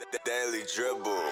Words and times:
The 0.00 0.18
Daily 0.24 0.64
Dribble. 0.74 1.22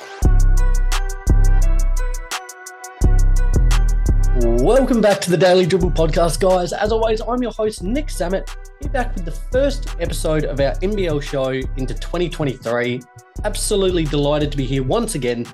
Welcome 4.65 5.01
back 5.01 5.21
to 5.23 5.31
the 5.33 5.37
Daily 5.37 5.67
Dribble 5.67 5.91
podcast, 5.91 6.39
guys. 6.39 6.73
As 6.73 6.93
always, 6.93 7.21
I'm 7.23 7.43
your 7.43 7.51
host, 7.51 7.83
Nic 7.83 8.07
Samet, 8.07 8.49
here 8.81 8.91
back 8.91 9.17
with 9.17 9.25
the 9.25 9.33
first 9.33 9.97
episode 9.99 10.45
of 10.45 10.61
our 10.61 10.75
NBL 10.75 11.21
show 11.21 11.49
into 11.49 11.95
2023. 11.95 13.01
Absolutely 13.45 14.05
delighted 14.05 14.53
to 14.53 14.57
be 14.57 14.65
here 14.65 14.85
once 14.85 15.17
again. 15.17 15.45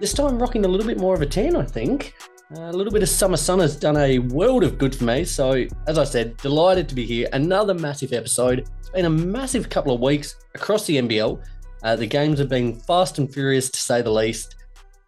This 0.00 0.12
time, 0.12 0.36
rocking 0.36 0.64
a 0.64 0.68
little 0.68 0.86
bit 0.86 0.98
more 0.98 1.14
of 1.14 1.22
a 1.22 1.26
tan, 1.26 1.54
I 1.54 1.64
think. 1.64 2.14
Uh, 2.56 2.62
a 2.62 2.72
little 2.72 2.92
bit 2.92 3.04
of 3.04 3.08
summer 3.08 3.36
sun 3.36 3.60
has 3.60 3.76
done 3.76 3.96
a 3.98 4.18
world 4.18 4.64
of 4.64 4.78
good 4.78 4.96
for 4.96 5.04
me. 5.04 5.24
So, 5.24 5.64
as 5.86 5.96
I 5.96 6.04
said, 6.04 6.36
delighted 6.38 6.88
to 6.88 6.96
be 6.96 7.04
here. 7.04 7.28
Another 7.32 7.74
massive 7.74 8.12
episode. 8.12 8.68
It's 8.80 8.88
been 8.90 9.04
a 9.04 9.10
massive 9.10 9.68
couple 9.68 9.94
of 9.94 10.00
weeks 10.00 10.34
across 10.54 10.86
the 10.86 10.96
NBL. 10.96 11.40
Uh, 11.82 11.96
the 11.96 12.06
games 12.06 12.38
have 12.38 12.48
been 12.48 12.74
fast 12.80 13.18
and 13.18 13.32
furious 13.32 13.70
to 13.70 13.78
say 13.78 14.02
the 14.02 14.10
least. 14.10 14.56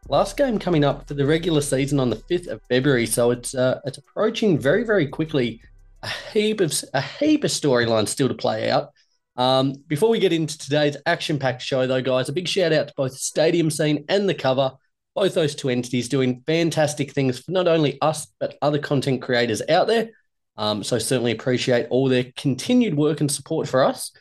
Last 0.08 0.36
game 0.36 0.58
coming 0.58 0.84
up 0.84 1.06
for 1.06 1.14
the 1.14 1.26
regular 1.26 1.60
season 1.60 2.00
on 2.00 2.10
the 2.10 2.16
5th 2.16 2.48
of 2.48 2.62
February, 2.68 3.06
so 3.06 3.30
it's 3.30 3.54
uh, 3.54 3.80
it's 3.84 3.98
approaching 3.98 4.58
very 4.58 4.84
very 4.84 5.06
quickly. 5.06 5.60
A 6.02 6.08
heap 6.32 6.60
of 6.60 6.72
a 6.94 7.00
heap 7.00 7.44
of 7.44 7.50
storylines 7.50 8.08
still 8.08 8.28
to 8.28 8.34
play 8.34 8.70
out. 8.70 8.90
Um, 9.36 9.74
before 9.86 10.08
we 10.08 10.18
get 10.18 10.32
into 10.32 10.58
today's 10.58 10.96
action-packed 11.06 11.62
show, 11.62 11.86
though, 11.86 12.02
guys, 12.02 12.28
a 12.28 12.32
big 12.32 12.48
shout 12.48 12.72
out 12.72 12.88
to 12.88 12.94
both 12.96 13.12
stadium 13.12 13.70
scene 13.70 14.04
and 14.08 14.28
the 14.28 14.34
cover. 14.34 14.72
Both 15.14 15.34
those 15.34 15.54
two 15.54 15.68
entities 15.68 16.08
doing 16.08 16.42
fantastic 16.46 17.12
things 17.12 17.38
for 17.38 17.50
not 17.52 17.68
only 17.68 17.98
us 18.00 18.26
but 18.38 18.56
other 18.62 18.78
content 18.78 19.22
creators 19.22 19.62
out 19.68 19.86
there. 19.86 20.10
Um, 20.56 20.82
so 20.82 20.98
certainly 20.98 21.32
appreciate 21.32 21.86
all 21.90 22.08
their 22.08 22.26
continued 22.36 22.94
work 22.94 23.20
and 23.20 23.30
support 23.30 23.68
for 23.68 23.82
us. 23.82 24.12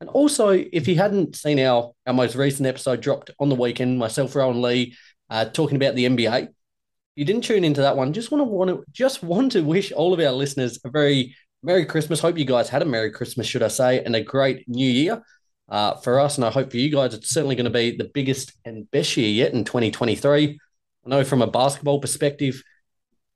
And 0.00 0.10
also, 0.10 0.50
if 0.50 0.88
you 0.88 0.96
hadn't 0.96 1.36
seen 1.36 1.58
our, 1.60 1.92
our 2.06 2.12
most 2.12 2.36
recent 2.36 2.66
episode 2.66 3.00
dropped 3.00 3.30
on 3.38 3.48
the 3.48 3.54
weekend, 3.54 3.98
myself, 3.98 4.34
Rowan 4.34 4.62
Lee, 4.62 4.94
uh, 5.30 5.46
talking 5.46 5.76
about 5.76 5.94
the 5.94 6.06
NBA, 6.06 6.48
you 7.16 7.24
didn't 7.24 7.44
tune 7.44 7.64
into 7.64 7.80
that 7.82 7.96
one. 7.96 8.12
Just 8.12 8.30
want 8.30 8.40
to 8.40 8.44
want 8.44 8.70
to 8.70 8.84
just 8.92 9.22
want 9.22 9.52
to 9.52 9.62
wish 9.62 9.92
all 9.92 10.12
of 10.12 10.20
our 10.20 10.32
listeners 10.32 10.80
a 10.84 10.90
very 10.90 11.36
Merry 11.62 11.86
Christmas. 11.86 12.20
Hope 12.20 12.38
you 12.38 12.44
guys 12.44 12.68
had 12.68 12.82
a 12.82 12.86
Merry 12.86 13.10
Christmas, 13.10 13.46
should 13.46 13.62
I 13.62 13.68
say, 13.68 14.02
and 14.04 14.16
a 14.16 14.22
great 14.22 14.68
New 14.68 14.88
Year 14.88 15.22
uh, 15.68 15.94
for 15.96 16.20
us. 16.20 16.36
And 16.36 16.44
I 16.44 16.50
hope 16.50 16.70
for 16.70 16.76
you 16.76 16.90
guys, 16.90 17.14
it's 17.14 17.30
certainly 17.30 17.56
going 17.56 17.64
to 17.64 17.70
be 17.70 17.96
the 17.96 18.10
biggest 18.12 18.52
and 18.64 18.90
best 18.90 19.16
year 19.16 19.30
yet 19.30 19.54
in 19.54 19.64
2023. 19.64 20.58
I 21.06 21.08
know 21.08 21.24
from 21.24 21.42
a 21.42 21.46
basketball 21.46 22.00
perspective, 22.00 22.62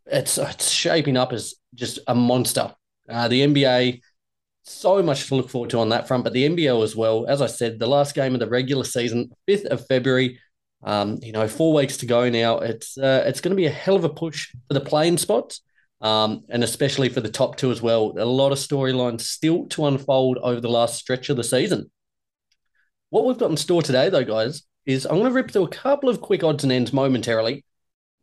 it's 0.07 0.39
it's 0.39 0.71
shaping 0.71 1.17
up 1.17 1.33
as 1.33 1.55
just 1.75 1.99
a 2.07 2.15
monster. 2.15 2.75
Uh, 3.09 3.29
the 3.29 3.43
NBA, 3.43 4.01
so 4.69 5.03
much 5.03 5.29
to 5.29 5.35
look 5.35 5.51
forward 5.51 5.71
to 5.71 5.79
on 5.79 5.89
that 5.91 6.07
front, 6.07 6.25
but 6.25 6.33
the 6.33 6.49
NBL 6.49 6.83
as 6.83 6.95
well. 6.95 7.27
As 7.27 7.43
I 7.43 7.47
said, 7.47 7.79
the 7.79 7.87
last 7.87 8.15
game 8.15 8.35
of 8.35 8.41
the 8.41 8.49
regular 8.49 8.85
season, 8.85 9.33
5th 9.49 9.67
of 9.67 9.87
February. 9.87 10.41
Um, 10.85 11.19
you 11.23 11.33
know, 11.33 11.49
four 11.49 11.75
weeks 11.75 11.97
to 11.99 12.07
go 12.07 12.31
now. 12.31 12.59
It's 12.59 12.97
uh, 12.97 13.25
it's 13.27 13.41
going 13.41 13.51
to 13.51 13.57
be 13.57 13.67
a 13.67 13.71
hell 13.71 13.97
of 13.97 14.05
a 14.05 14.09
push 14.09 14.53
for 14.69 14.75
the 14.75 14.81
play-in 14.81 15.19
spots, 15.19 15.61
um, 16.01 16.45
and 16.49 16.63
especially 16.63 17.09
for 17.09 17.21
the 17.21 17.29
top 17.29 17.57
two 17.57 17.73
as 17.73 17.83
well. 17.83 18.15
A 18.17 18.25
lot 18.25 18.53
of 18.53 18.59
storylines 18.59 19.23
still 19.23 19.67
to 19.71 19.87
unfold 19.87 20.39
over 20.39 20.61
the 20.61 20.69
last 20.69 20.97
stretch 20.97 21.31
of 21.31 21.37
the 21.37 21.43
season. 21.43 21.91
What 23.11 23.25
we've 23.25 23.39
got 23.39 23.51
in 23.51 23.57
store 23.57 23.83
today, 23.83 24.09
though, 24.09 24.25
guys, 24.25 24.63
is 24.87 25.05
I'm 25.05 25.17
going 25.17 25.25
to 25.25 25.33
rip 25.33 25.51
through 25.51 25.65
a 25.65 25.69
couple 25.69 26.09
of 26.09 26.21
quick 26.21 26.45
odds 26.45 26.63
and 26.63 26.73
ends 26.73 26.93
momentarily. 26.93 27.65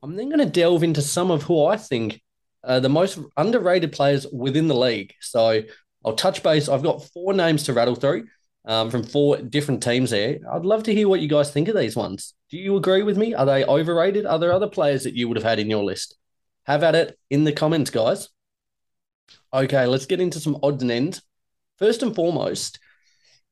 I'm 0.01 0.15
then 0.15 0.29
going 0.29 0.39
to 0.39 0.45
delve 0.45 0.83
into 0.83 1.01
some 1.01 1.31
of 1.31 1.43
who 1.43 1.65
I 1.65 1.75
think 1.75 2.21
are 2.63 2.79
the 2.79 2.89
most 2.89 3.19
underrated 3.37 3.91
players 3.91 4.25
within 4.31 4.67
the 4.67 4.75
league. 4.75 5.13
So 5.19 5.63
I'll 6.05 6.13
touch 6.13 6.43
base. 6.43 6.69
I've 6.69 6.83
got 6.83 7.03
four 7.03 7.33
names 7.33 7.63
to 7.63 7.73
rattle 7.73 7.95
through 7.95 8.27
um, 8.65 8.91
from 8.91 9.03
four 9.03 9.37
different 9.37 9.81
teams 9.81 10.11
there. 10.11 10.39
I'd 10.51 10.65
love 10.65 10.83
to 10.83 10.93
hear 10.93 11.09
what 11.09 11.19
you 11.19 11.27
guys 11.27 11.51
think 11.51 11.67
of 11.67 11.75
these 11.75 11.95
ones. 11.95 12.35
Do 12.49 12.57
you 12.57 12.77
agree 12.77 13.01
with 13.01 13.17
me? 13.17 13.33
Are 13.33 13.45
they 13.45 13.65
overrated? 13.65 14.25
Are 14.25 14.39
there 14.39 14.53
other 14.53 14.69
players 14.69 15.03
that 15.03 15.15
you 15.15 15.27
would 15.27 15.37
have 15.37 15.43
had 15.43 15.59
in 15.59 15.69
your 15.69 15.83
list? 15.83 16.15
Have 16.65 16.83
at 16.83 16.95
it 16.95 17.17
in 17.29 17.43
the 17.43 17.51
comments, 17.51 17.89
guys. 17.89 18.29
Okay, 19.53 19.85
let's 19.87 20.05
get 20.05 20.21
into 20.21 20.39
some 20.39 20.57
odds 20.61 20.81
and 20.83 20.91
ends. 20.91 21.21
First 21.77 22.03
and 22.03 22.15
foremost, 22.15 22.79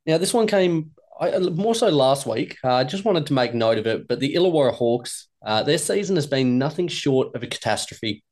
now 0.05 0.17
this 0.17 0.33
one 0.33 0.47
came 0.47 0.91
I, 1.19 1.37
more 1.39 1.75
so 1.75 1.89
last 1.89 2.25
week. 2.25 2.57
I 2.63 2.81
uh, 2.81 2.83
just 2.83 3.05
wanted 3.05 3.27
to 3.27 3.33
make 3.33 3.53
note 3.53 3.77
of 3.77 3.87
it, 3.87 4.07
but 4.07 4.19
the 4.19 4.35
Illawarra 4.35 4.73
Hawks, 4.73 5.27
uh, 5.45 5.63
their 5.63 5.77
season 5.77 6.15
has 6.15 6.27
been 6.27 6.57
nothing 6.57 6.87
short 6.87 7.35
of 7.35 7.43
a 7.43 7.47
catastrophe. 7.47 8.23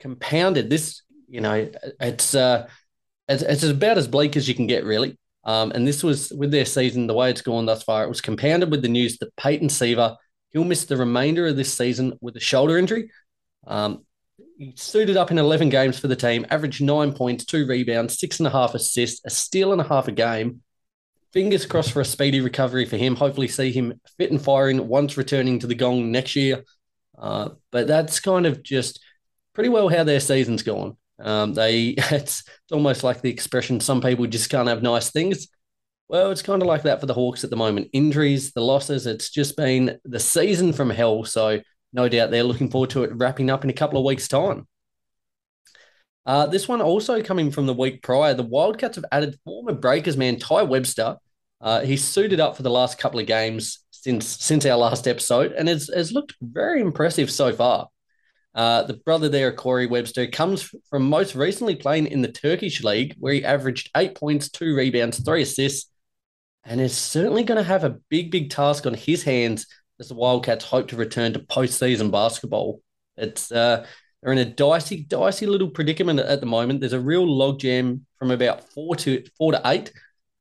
Compounded 0.00 0.68
this, 0.68 1.02
you 1.28 1.40
know, 1.40 1.70
it's 2.00 2.34
uh, 2.34 2.68
it's, 3.28 3.42
it's 3.42 3.62
about 3.62 3.98
as 3.98 4.08
bleak 4.08 4.36
as 4.36 4.48
you 4.48 4.54
can 4.54 4.66
get, 4.66 4.84
really. 4.84 5.18
Um, 5.44 5.72
and 5.72 5.86
this 5.86 6.04
was 6.04 6.30
with 6.32 6.50
their 6.50 6.64
season, 6.64 7.06
the 7.06 7.14
way 7.14 7.30
it's 7.30 7.42
gone 7.42 7.66
thus 7.66 7.82
far, 7.82 8.04
it 8.04 8.08
was 8.08 8.20
compounded 8.20 8.70
with 8.70 8.82
the 8.82 8.88
news 8.88 9.18
that 9.18 9.34
Peyton 9.36 9.68
Siva, 9.68 10.16
he'll 10.50 10.64
miss 10.64 10.84
the 10.84 10.96
remainder 10.96 11.46
of 11.46 11.56
this 11.56 11.72
season 11.72 12.16
with 12.20 12.36
a 12.36 12.40
shoulder 12.40 12.78
injury. 12.78 13.10
Um, 13.66 14.04
he 14.58 14.74
suited 14.76 15.16
up 15.16 15.30
in 15.30 15.38
11 15.38 15.70
games 15.70 15.98
for 15.98 16.08
the 16.08 16.16
team, 16.16 16.46
averaged 16.50 16.82
nine 16.82 17.12
points, 17.12 17.44
two 17.44 17.66
rebounds, 17.66 18.18
six 18.18 18.38
and 18.38 18.46
a 18.46 18.50
half 18.50 18.74
assists, 18.74 19.20
a 19.24 19.30
steal 19.30 19.72
and 19.72 19.80
a 19.80 19.84
half 19.84 20.08
a 20.08 20.12
game. 20.12 20.62
Fingers 21.32 21.66
crossed 21.66 21.92
for 21.92 22.00
a 22.00 22.04
speedy 22.04 22.40
recovery 22.40 22.84
for 22.84 22.96
him. 22.96 23.16
Hopefully, 23.16 23.48
see 23.48 23.72
him 23.72 24.00
fit 24.18 24.30
and 24.30 24.40
firing 24.40 24.86
once 24.86 25.16
returning 25.16 25.58
to 25.58 25.66
the 25.66 25.74
gong 25.74 26.12
next 26.12 26.36
year. 26.36 26.62
Uh, 27.18 27.50
but 27.70 27.86
that's 27.86 28.20
kind 28.20 28.46
of 28.46 28.62
just 28.62 29.00
pretty 29.54 29.70
well 29.70 29.88
how 29.88 30.04
their 30.04 30.20
season's 30.20 30.62
gone. 30.62 30.96
Um, 31.18 31.54
they 31.54 31.88
it's, 32.10 32.44
almost 32.70 33.04
like 33.04 33.20
the 33.20 33.30
expression 33.30 33.80
some 33.80 34.00
people 34.00 34.26
just 34.26 34.50
can't 34.50 34.68
have 34.68 34.82
nice 34.82 35.10
things. 35.10 35.48
Well, 36.08 36.30
it's 36.30 36.42
kind 36.42 36.60
of 36.60 36.68
like 36.68 36.82
that 36.82 37.00
for 37.00 37.06
the 37.06 37.14
Hawks 37.14 37.44
at 37.44 37.50
the 37.50 37.56
moment. 37.56 37.88
Injuries, 37.92 38.52
the 38.52 38.60
losses, 38.60 39.06
it's 39.06 39.30
just 39.30 39.56
been 39.56 39.98
the 40.04 40.20
season 40.20 40.72
from 40.72 40.90
hell. 40.90 41.24
So 41.24 41.60
no 41.92 42.08
doubt 42.08 42.30
they're 42.30 42.42
looking 42.42 42.70
forward 42.70 42.90
to 42.90 43.04
it 43.04 43.14
wrapping 43.14 43.50
up 43.50 43.64
in 43.64 43.70
a 43.70 43.74
couple 43.74 43.98
of 43.98 44.04
weeks' 44.04 44.28
time. 44.28 44.66
Uh, 46.24 46.46
this 46.46 46.68
one 46.68 46.80
also 46.80 47.22
coming 47.22 47.50
from 47.50 47.66
the 47.66 47.74
week 47.74 48.02
prior, 48.02 48.34
the 48.34 48.42
Wildcats 48.42 48.96
have 48.96 49.04
added 49.10 49.38
former 49.44 49.72
Breakers 49.72 50.16
man 50.16 50.38
Tai 50.38 50.62
Webster. 50.62 51.16
Uh, 51.60 51.80
he's 51.80 52.04
suited 52.04 52.40
up 52.40 52.56
for 52.56 52.62
the 52.62 52.70
last 52.70 52.98
couple 52.98 53.20
of 53.20 53.26
games 53.26 53.80
since 53.90 54.26
since 54.26 54.66
our 54.66 54.76
last 54.76 55.06
episode, 55.06 55.52
and 55.52 55.68
has, 55.68 55.90
has 55.94 56.12
looked 56.12 56.34
very 56.40 56.80
impressive 56.80 57.30
so 57.30 57.52
far. 57.52 57.88
Uh, 58.54 58.82
the 58.82 58.94
brother 58.94 59.28
there, 59.28 59.52
Corey 59.52 59.86
Webster, 59.86 60.26
comes 60.26 60.70
from 60.90 61.08
most 61.08 61.34
recently 61.34 61.74
playing 61.76 62.06
in 62.06 62.20
the 62.20 62.30
Turkish 62.30 62.82
league, 62.84 63.14
where 63.18 63.34
he 63.34 63.44
averaged 63.44 63.90
eight 63.96 64.14
points, 64.14 64.50
two 64.50 64.76
rebounds, 64.76 65.22
three 65.22 65.42
assists, 65.42 65.90
and 66.64 66.80
is 66.80 66.96
certainly 66.96 67.44
going 67.44 67.56
to 67.56 67.64
have 67.64 67.84
a 67.84 67.98
big, 68.08 68.30
big 68.30 68.50
task 68.50 68.86
on 68.86 68.94
his 68.94 69.22
hands 69.22 69.66
as 69.98 70.08
the 70.08 70.14
Wildcats 70.14 70.64
hope 70.64 70.88
to 70.88 70.96
return 70.96 71.32
to 71.32 71.38
postseason 71.38 72.10
basketball. 72.10 72.82
It's 73.16 73.50
uh, 73.50 73.86
they're 74.22 74.32
in 74.32 74.38
a 74.38 74.44
dicey, 74.44 75.04
dicey 75.04 75.46
little 75.46 75.70
predicament 75.70 76.20
at 76.20 76.40
the 76.40 76.46
moment. 76.46 76.80
There's 76.80 76.92
a 76.92 77.00
real 77.00 77.26
logjam 77.26 78.02
from 78.18 78.30
about 78.30 78.70
four 78.72 78.96
to 78.96 79.24
four 79.36 79.52
to 79.52 79.60
eight, 79.64 79.92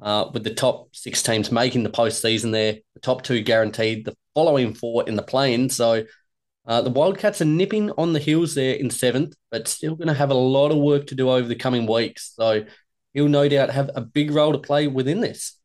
uh, 0.02 0.30
with 0.34 0.44
the 0.44 0.54
top 0.54 0.96
six 0.96 1.24
teams 1.24 1.52
making 1.52 1.84
the 1.84 1.90
postseason. 1.90 2.52
There, 2.52 2.78
the 2.94 3.00
top 3.00 3.24
two 3.24 3.42
guaranteed. 3.42 4.06
The 4.06 4.16
following 4.34 4.74
four 4.74 5.08
in 5.08 5.16
the 5.16 5.24
play-in. 5.24 5.70
So 5.70 6.04
uh, 6.66 6.82
the 6.82 6.90
Wildcats 6.92 7.42
are 7.42 7.46
nipping 7.46 7.92
on 7.98 8.14
the 8.14 8.20
heels 8.20 8.54
there 8.54 8.76
in 8.76 8.90
seventh, 8.90 9.36
but 9.50 9.68
still 9.68 9.96
going 9.96 10.08
to 10.08 10.14
have 10.14 10.30
a 10.30 10.36
lot 10.36 10.72
of 10.72 10.78
work 10.78 11.08
to 11.08 11.16
do 11.16 11.30
over 11.30 11.48
the 11.48 11.56
coming 11.56 11.88
weeks. 11.88 12.34
So 12.36 12.66
he'll 13.14 13.28
no 13.28 13.50
doubt 13.50 13.72
have 13.72 13.90
a 13.96 14.02
big 14.02 14.32
role 14.32 14.52
to 14.52 14.60
play 14.60 14.88
within 14.88 15.22
this. 15.22 15.58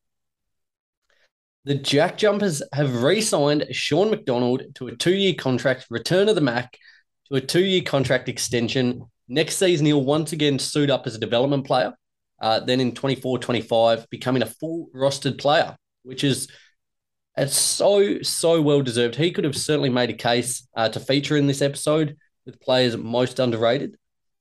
The 1.65 1.75
Jack 1.75 2.17
Jumpers 2.17 2.63
have 2.73 3.03
re 3.03 3.21
signed 3.21 3.67
Sean 3.73 4.11
MacDonald 4.11 4.63
to 4.77 4.87
a 4.87 4.97
two 4.97 5.15
year 5.15 5.35
contract, 5.35 5.87
return 5.91 6.29
of 6.29 6.35
the 6.35 6.41
Mac 6.41 6.79
to 7.29 7.37
a 7.37 7.41
two 7.41 7.65
year 7.65 7.83
contract 7.83 8.29
extension. 8.29 9.03
Next 9.29 9.57
season, 9.57 9.87
he'll 9.87 10.05
once 10.05 10.33
again 10.33 10.59
suit 10.59 10.91
up 10.91 11.07
as 11.07 11.17
a 11.17 11.19
development 11.19 11.67
player. 11.67 11.93
Uh, 12.41 12.61
then 12.61 12.81
in 12.81 12.93
24 12.93 13.39
25, 13.39 14.09
becoming 14.11 14.43
a 14.43 14.47
full 14.47 14.89
rostered 14.95 15.39
player, 15.39 15.77
which 16.05 16.23
is 16.23 16.49
it's 17.37 17.57
so, 17.57 18.23
so 18.23 18.63
well 18.63 18.83
deserved. 18.83 19.17
He 19.17 19.31
could 19.31 19.45
have 19.45 19.57
certainly 19.57 19.91
made 19.91 20.11
a 20.11 20.15
case 20.15 20.67
uh, 20.77 20.89
to 20.89 21.01
feature 21.01 21.37
in 21.37 21.47
this 21.47 21.63
episode 21.63 22.17
with 22.47 22.61
players 22.61 22.97
most 22.97 23.39
underrated. 23.39 23.97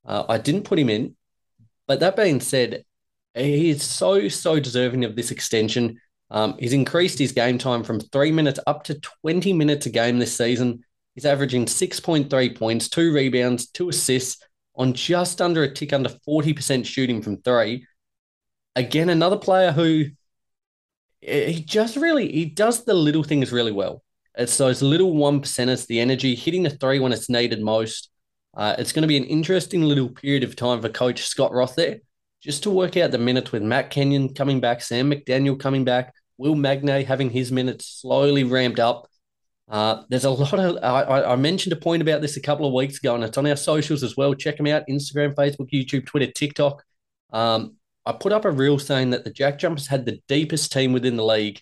Uh, 0.05 0.23
I 0.29 0.37
didn't 0.37 0.63
put 0.63 0.79
him 0.79 0.89
in. 0.89 1.15
But 1.87 1.99
that 1.99 2.15
being 2.15 2.39
said, 2.39 2.83
he 3.33 3.69
is 3.69 3.83
so, 3.83 4.27
so 4.29 4.59
deserving 4.59 5.03
of 5.03 5.15
this 5.15 5.31
extension. 5.31 5.99
Um, 6.31 6.55
he's 6.57 6.73
increased 6.73 7.19
his 7.19 7.31
game 7.31 7.57
time 7.57 7.83
from 7.83 7.99
three 7.99 8.31
minutes 8.31 8.59
up 8.65 8.83
to 8.85 8.99
20 9.21 9.53
minutes 9.53 9.85
a 9.85 9.89
game 9.89 10.17
this 10.17 10.35
season. 10.35 10.83
He's 11.13 11.25
averaging 11.25 11.65
6.3 11.65 12.57
points, 12.57 12.89
two 12.89 13.13
rebounds, 13.13 13.67
two 13.67 13.89
assists 13.89 14.43
on 14.75 14.93
just 14.93 15.41
under 15.41 15.63
a 15.63 15.73
tick 15.73 15.93
under 15.93 16.09
40% 16.27 16.85
shooting 16.85 17.21
from 17.21 17.41
three. 17.41 17.85
Again, 18.75 19.09
another 19.09 19.37
player 19.37 19.71
who 19.71 20.05
he 21.25 21.63
just 21.65 21.95
really 21.95 22.31
he 22.31 22.45
does 22.45 22.85
the 22.85 22.93
little 22.93 23.23
things 23.23 23.51
really 23.51 23.71
well. 23.71 24.03
It's 24.37 24.57
those 24.57 24.81
little 24.81 25.15
one 25.15 25.41
percenters, 25.41 25.87
the 25.87 25.99
energy, 25.99 26.35
hitting 26.35 26.63
the 26.63 26.69
three 26.69 26.99
when 26.99 27.13
it's 27.13 27.29
needed 27.29 27.61
most. 27.61 28.09
Uh, 28.55 28.75
it's 28.77 28.91
going 28.91 29.01
to 29.01 29.07
be 29.07 29.17
an 29.17 29.25
interesting 29.25 29.81
little 29.81 30.09
period 30.09 30.43
of 30.43 30.55
time 30.55 30.81
for 30.81 30.89
Coach 30.89 31.23
Scott 31.25 31.53
Roth 31.53 31.75
there, 31.75 31.97
just 32.41 32.63
to 32.63 32.69
work 32.69 32.97
out 32.97 33.11
the 33.11 33.17
minutes 33.17 33.51
with 33.51 33.63
Matt 33.63 33.89
Kenyon 33.89 34.33
coming 34.33 34.59
back, 34.59 34.81
Sam 34.81 35.11
McDaniel 35.11 35.59
coming 35.59 35.83
back. 35.83 36.13
Will 36.37 36.55
Magnay 36.55 37.05
having 37.05 37.29
his 37.29 37.51
minutes 37.51 38.01
slowly 38.01 38.43
ramped 38.43 38.79
up. 38.79 39.07
Uh, 39.67 40.03
there's 40.09 40.25
a 40.25 40.29
lot 40.29 40.53
of, 40.53 40.77
I, 40.83 41.23
I, 41.31 41.35
mentioned 41.37 41.73
a 41.73 41.77
point 41.77 42.01
about 42.01 42.21
this 42.21 42.37
a 42.37 42.41
couple 42.41 42.67
of 42.67 42.73
weeks 42.73 42.97
ago, 42.97 43.15
and 43.15 43.23
it's 43.23 43.37
on 43.37 43.47
our 43.47 43.55
socials 43.55 44.03
as 44.03 44.15
well. 44.15 44.33
Check 44.35 44.57
them 44.57 44.67
out 44.67 44.83
Instagram, 44.87 45.33
Facebook, 45.33 45.71
YouTube, 45.71 46.05
Twitter, 46.05 46.31
TikTok. 46.31 46.83
Um, 47.31 47.77
I 48.05 48.13
put 48.13 48.33
up 48.33 48.45
a 48.45 48.51
reel 48.51 48.77
saying 48.77 49.11
that 49.11 49.23
the 49.23 49.31
Jack 49.31 49.59
Jumpers 49.59 49.87
had 49.87 50.05
the 50.05 50.21
deepest 50.27 50.71
team 50.71 50.93
within 50.93 51.15
the 51.15 51.25
league. 51.25 51.61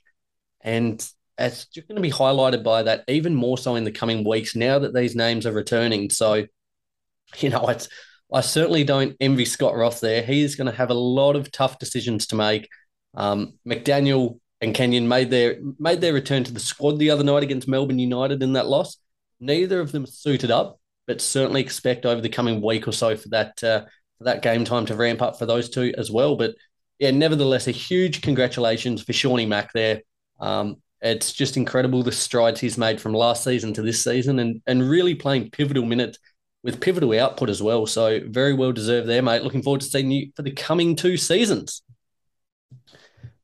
And 0.61 1.05
it's 1.37 1.65
just 1.65 1.87
going 1.87 1.95
to 1.95 2.01
be 2.01 2.11
highlighted 2.11 2.63
by 2.63 2.83
that 2.83 3.03
even 3.07 3.33
more 3.33 3.57
so 3.57 3.75
in 3.75 3.83
the 3.83 3.91
coming 3.91 4.27
weeks 4.27 4.55
now 4.55 4.79
that 4.79 4.93
these 4.93 5.15
names 5.15 5.45
are 5.45 5.51
returning. 5.51 6.09
So, 6.09 6.45
you 7.37 7.49
know, 7.49 7.67
it's, 7.69 7.87
I 8.31 8.41
certainly 8.41 8.83
don't 8.83 9.15
envy 9.19 9.45
Scott 9.45 9.75
Roth 9.75 9.99
there. 9.99 10.23
He 10.23 10.41
is 10.41 10.55
going 10.55 10.69
to 10.69 10.77
have 10.77 10.89
a 10.89 10.95
lot 10.95 11.35
of 11.35 11.51
tough 11.51 11.79
decisions 11.79 12.27
to 12.27 12.35
make. 12.35 12.67
Um, 13.15 13.53
McDaniel 13.67 14.39
and 14.59 14.73
Kenyon 14.73 15.07
made 15.07 15.29
their 15.29 15.57
made 15.77 16.01
their 16.01 16.13
return 16.13 16.43
to 16.45 16.53
the 16.53 16.59
squad 16.59 16.97
the 16.97 17.11
other 17.11 17.23
night 17.23 17.43
against 17.43 17.67
Melbourne 17.67 17.99
United 17.99 18.41
in 18.41 18.53
that 18.53 18.67
loss. 18.67 18.97
Neither 19.39 19.79
of 19.81 19.91
them 19.91 20.05
suited 20.07 20.49
up, 20.49 20.79
but 21.05 21.21
certainly 21.21 21.61
expect 21.61 22.05
over 22.05 22.21
the 22.21 22.29
coming 22.29 22.61
week 22.61 22.87
or 22.87 22.91
so 22.91 23.15
for 23.15 23.29
that 23.29 23.63
uh, 23.63 23.85
that 24.23 24.41
game 24.41 24.65
time 24.65 24.85
to 24.87 24.95
ramp 24.95 25.21
up 25.21 25.37
for 25.37 25.45
those 25.45 25.69
two 25.69 25.93
as 25.97 26.11
well. 26.11 26.35
But 26.35 26.55
yeah, 26.99 27.11
nevertheless, 27.11 27.67
a 27.67 27.71
huge 27.71 28.21
congratulations 28.21 29.01
for 29.01 29.13
Shawnee 29.13 29.45
Mack 29.45 29.73
there. 29.73 30.01
Um, 30.39 30.77
it's 31.01 31.33
just 31.33 31.57
incredible 31.57 32.01
the 32.01 32.11
strides 32.11 32.61
he's 32.61 32.77
made 32.77 33.01
from 33.01 33.13
last 33.13 33.43
season 33.43 33.73
to 33.73 33.81
this 33.81 34.03
season 34.03 34.39
and, 34.39 34.61
and 34.65 34.89
really 34.89 35.15
playing 35.15 35.51
pivotal 35.51 35.85
minutes 35.85 36.17
with 36.63 36.79
pivotal 36.79 37.19
output 37.19 37.49
as 37.49 37.61
well. 37.61 37.85
So 37.85 38.21
very 38.25 38.53
well 38.53 38.71
deserved 38.71 39.07
there, 39.07 39.21
mate. 39.21 39.43
Looking 39.43 39.61
forward 39.61 39.81
to 39.81 39.87
seeing 39.87 40.11
you 40.11 40.31
for 40.35 40.43
the 40.43 40.51
coming 40.51 40.95
two 40.95 41.17
seasons. 41.17 41.81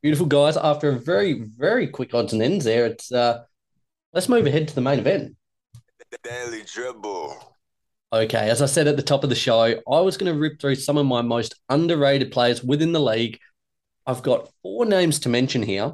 Beautiful 0.01 0.27
guys. 0.27 0.55
After 0.55 0.89
a 0.89 0.99
very, 0.99 1.41
very 1.41 1.87
quick 1.87 2.13
odds 2.13 2.31
and 2.31 2.41
ends 2.41 2.63
there, 2.63 2.85
it's 2.85 3.11
uh 3.11 3.43
let's 4.13 4.29
move 4.29 4.47
ahead 4.47 4.69
to 4.69 4.75
the 4.75 4.81
main 4.81 4.99
event. 4.99 5.35
Daily 6.23 6.63
dribble. 6.63 7.48
Okay, 8.11 8.49
as 8.49 8.61
I 8.61 8.65
said 8.65 8.87
at 8.87 8.97
the 8.97 9.03
top 9.03 9.23
of 9.23 9.29
the 9.29 9.35
show, 9.35 9.61
I 9.61 9.99
was 9.99 10.17
going 10.17 10.33
to 10.33 10.39
rip 10.39 10.59
through 10.59 10.75
some 10.75 10.97
of 10.97 11.05
my 11.05 11.21
most 11.21 11.53
underrated 11.69 12.31
players 12.31 12.63
within 12.63 12.91
the 12.91 12.99
league. 12.99 13.39
I've 14.07 14.23
got 14.23 14.49
four 14.63 14.85
names 14.85 15.19
to 15.21 15.29
mention 15.29 15.61
here. 15.61 15.93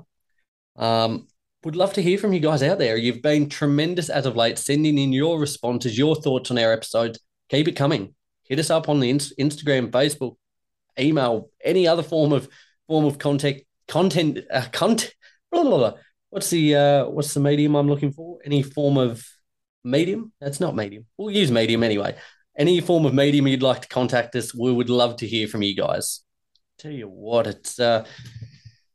Um, 0.78 1.28
would 1.66 1.76
love 1.76 1.92
to 1.94 2.02
hear 2.02 2.18
from 2.18 2.32
you 2.32 2.40
guys 2.40 2.64
out 2.64 2.80
there. 2.80 2.96
You've 2.96 3.22
been 3.22 3.50
tremendous 3.50 4.10
as 4.10 4.26
of 4.26 4.38
late, 4.38 4.58
sending 4.58 4.98
in 4.98 5.12
your 5.12 5.40
responses, 5.40 5.98
your 5.98 6.16
thoughts 6.16 6.52
on 6.52 6.58
our 6.58 6.72
episodes. 6.72 7.20
Keep 7.50 7.68
it 7.68 7.76
coming. 7.76 8.16
Hit 8.44 8.60
us 8.60 8.70
up 8.70 8.88
on 8.88 9.02
the 9.02 9.12
Instagram, 9.12 9.90
Facebook, 9.90 10.38
email, 10.98 11.50
any 11.66 11.86
other 11.86 12.04
form 12.04 12.32
of 12.32 12.48
form 12.88 13.04
of 13.04 13.18
contact 13.18 13.64
content 13.90 14.40
uh, 14.50 14.66
content. 14.72 15.14
Blah, 15.52 15.64
blah, 15.64 15.78
blah. 15.78 15.94
What's 16.30 16.50
the 16.50 16.76
uh, 16.76 17.06
what's 17.08 17.34
the 17.34 17.40
medium 17.40 17.76
I'm 17.76 17.90
looking 17.90 18.12
for? 18.12 18.40
Any 18.46 18.62
form 18.62 18.98
of 18.98 19.26
medium? 19.86 20.34
That's 20.42 20.60
not 20.60 20.76
medium. 20.76 21.06
We'll 21.18 21.32
use 21.32 21.52
medium 21.52 21.84
anyway. 21.84 22.16
Any 22.58 22.82
form 22.82 23.06
of 23.06 23.14
medium 23.14 23.48
you'd 23.48 23.64
like 23.64 23.82
to 23.82 23.88
contact 23.88 24.36
us, 24.36 24.54
we 24.54 24.72
would 24.72 24.90
love 24.90 25.18
to 25.18 25.28
hear 25.28 25.48
from 25.48 25.62
you 25.62 25.76
guys. 25.76 26.22
Tell 26.78 26.92
you 26.92 27.08
what, 27.08 27.48
it's 27.48 27.80
uh, 27.80 28.06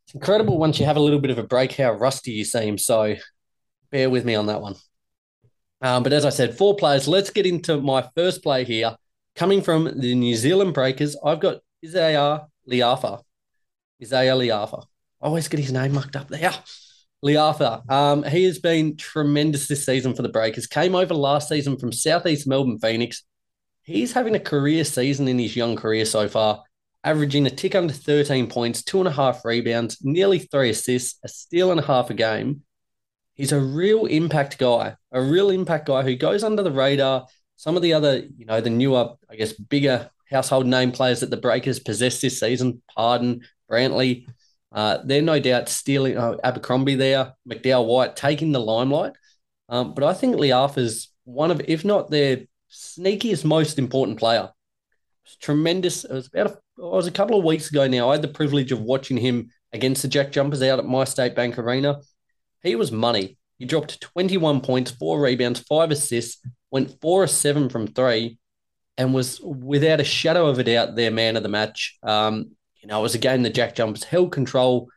it's 0.05 0.15
incredible 0.15 0.59
once 0.59 0.79
you 0.79 0.87
have 0.87 0.97
a 0.97 1.01
little 1.01 1.21
bit 1.21 1.31
of 1.31 1.39
a 1.39 1.43
break 1.43 1.73
how 1.77 1.93
rusty 1.93 2.33
you 2.33 2.45
seem. 2.45 2.79
So 2.79 3.17
bear 3.91 4.11
with 4.11 4.25
me 4.25 4.35
on 4.35 4.47
that 4.47 4.61
one. 4.61 4.75
Um, 5.83 6.03
but 6.03 6.13
as 6.13 6.25
I 6.25 6.31
said, 6.31 6.59
four 6.59 6.77
players. 6.77 7.09
Let's 7.09 7.31
get 7.31 7.47
into 7.47 7.81
my 7.81 8.09
first 8.15 8.43
play 8.43 8.65
here. 8.65 8.97
Coming 9.37 9.63
from 9.63 10.01
the 10.01 10.15
New 10.15 10.37
Zealand 10.37 10.75
Breakers, 10.75 11.17
I've 11.25 11.41
got 11.41 11.59
Izayah 11.85 12.47
Le'afa. 12.71 13.23
Izayah 14.03 14.37
Le'afa. 14.37 14.85
I 15.23 15.27
always 15.27 15.49
get 15.49 15.61
his 15.61 15.73
name 15.73 15.93
mucked 15.93 16.17
up 16.17 16.29
there. 16.29 16.53
Le'afa. 17.25 17.89
Um, 17.91 18.23
he 18.23 18.45
has 18.45 18.59
been 18.59 18.97
tremendous 18.97 19.69
this 19.69 19.85
season 19.85 20.15
for 20.15 20.23
the 20.23 20.29
Breakers. 20.29 20.67
Came 20.67 20.95
over 20.95 21.15
last 21.15 21.49
season 21.49 21.77
from 21.79 21.93
Southeast 21.93 22.47
Melbourne 22.47 22.79
Phoenix. 22.79 23.25
He's 23.83 24.13
having 24.13 24.35
a 24.35 24.41
career 24.41 24.85
season 24.85 25.29
in 25.29 25.39
his 25.39 25.57
young 25.57 25.77
career 25.77 26.05
so 26.05 26.29
far 26.29 26.63
averaging 27.05 27.47
a 27.47 27.51
tick 27.51 27.75
under 27.75 27.93
13 27.93 28.47
points, 28.49 28.83
two 28.83 28.99
and 28.99 29.09
a 29.09 29.13
half 29.13 29.45
rebounds, 29.45 29.99
nearly 30.03 30.39
three 30.39 30.71
assists, 30.71 31.19
a 31.25 31.29
steal 31.29 31.71
and 31.71 31.81
a 31.81 31.85
half 31.87 32.11
a 32.11 32.15
game. 32.15 32.63
He's 33.35 33.53
a 33.53 33.61
real 33.61 34.07
impact 34.07 34.59
guy, 34.59 34.97
a 35.13 35.23
real 35.23 35.51
impact 35.51 35.87
guy 35.87 36.03
who 36.03 36.15
goes 36.15 36.45
under 36.45 36.63
the 36.63 36.71
radar. 36.71 37.27
Some 37.57 37.77
of 37.77 37.83
the 37.83 37.95
other, 37.95 38.25
you 38.37 38.45
know, 38.45 38.61
the 38.61 38.71
newer, 38.71 39.15
I 39.31 39.37
guess, 39.37 39.53
bigger 39.53 40.11
household 40.31 40.67
name 40.67 40.93
players 40.93 41.21
that 41.21 41.31
the 41.31 41.37
Breakers 41.37 41.79
possess 41.79 42.21
this 42.21 42.39
season, 42.39 42.83
Pardon, 42.95 43.43
Brantley, 43.71 44.27
uh, 44.73 44.99
they're 45.05 45.23
no 45.23 45.41
doubt 45.41 45.69
stealing 45.69 46.17
uh, 46.17 46.37
Abercrombie 46.45 46.95
there, 46.95 47.35
McDowell 47.49 47.87
White 47.87 48.17
taking 48.17 48.53
the 48.53 48.61
limelight. 48.61 49.13
Um, 49.69 49.95
but 49.95 50.05
I 50.05 50.15
think 50.15 50.41
is 50.77 51.09
one 51.25 51.51
of, 51.51 51.61
if 51.67 51.85
not 51.85 52.11
their 52.11 52.43
sneakiest, 52.71 53.45
most 53.45 53.79
important 53.79 54.19
player. 54.19 54.51
tremendous. 55.41 56.05
It 56.05 56.13
was 56.13 56.29
about 56.29 56.47
a 56.53 56.59
it 56.81 56.91
was 56.91 57.07
a 57.07 57.13
couple 57.13 57.39
of 57.39 57.45
weeks 57.45 57.71
ago 57.71 57.87
now. 57.87 58.09
I 58.09 58.13
had 58.13 58.23
the 58.23 58.29
privilege 58.29 58.73
of 58.73 58.81
watching 58.81 59.19
him 59.19 59.51
against 59.73 60.01
the 60.03 60.09
Jack 60.09 60.33
Jumpers 60.33 60.63
out 60.63 60.79
at 60.79 60.87
MyState 60.87 61.35
Bank 61.35 61.59
Arena. 61.59 62.01
He 62.63 62.75
was 62.75 62.91
money. 62.91 63.37
He 63.59 63.67
dropped 63.67 64.01
21 64.01 64.63
points, 64.63 64.91
four 64.91 65.21
rebounds, 65.21 65.61
five 65.61 65.91
assists, 65.91 66.43
went 66.71 66.99
four 67.03 67.23
or 67.23 67.27
seven 67.27 67.69
from 67.69 67.87
three, 67.87 68.39
and 68.97 69.13
was 69.13 69.41
without 69.41 70.01
a 70.01 70.05
shadow 70.05 70.47
of 70.47 70.59
a 70.59 70.65
doubt 70.65 70.97
their 70.97 71.11
man 71.11 71.37
of 71.37 71.43
the 71.43 71.51
match. 71.51 71.99
Um, 72.03 72.53
you 72.81 72.89
know, 72.89 72.99
it 72.99 73.03
was 73.03 73.15
a 73.15 73.19
game 73.19 73.43
the 73.43 73.51
Jack 73.51 73.75
Jumpers 73.75 74.05
held 74.05 74.33
control 74.33 74.89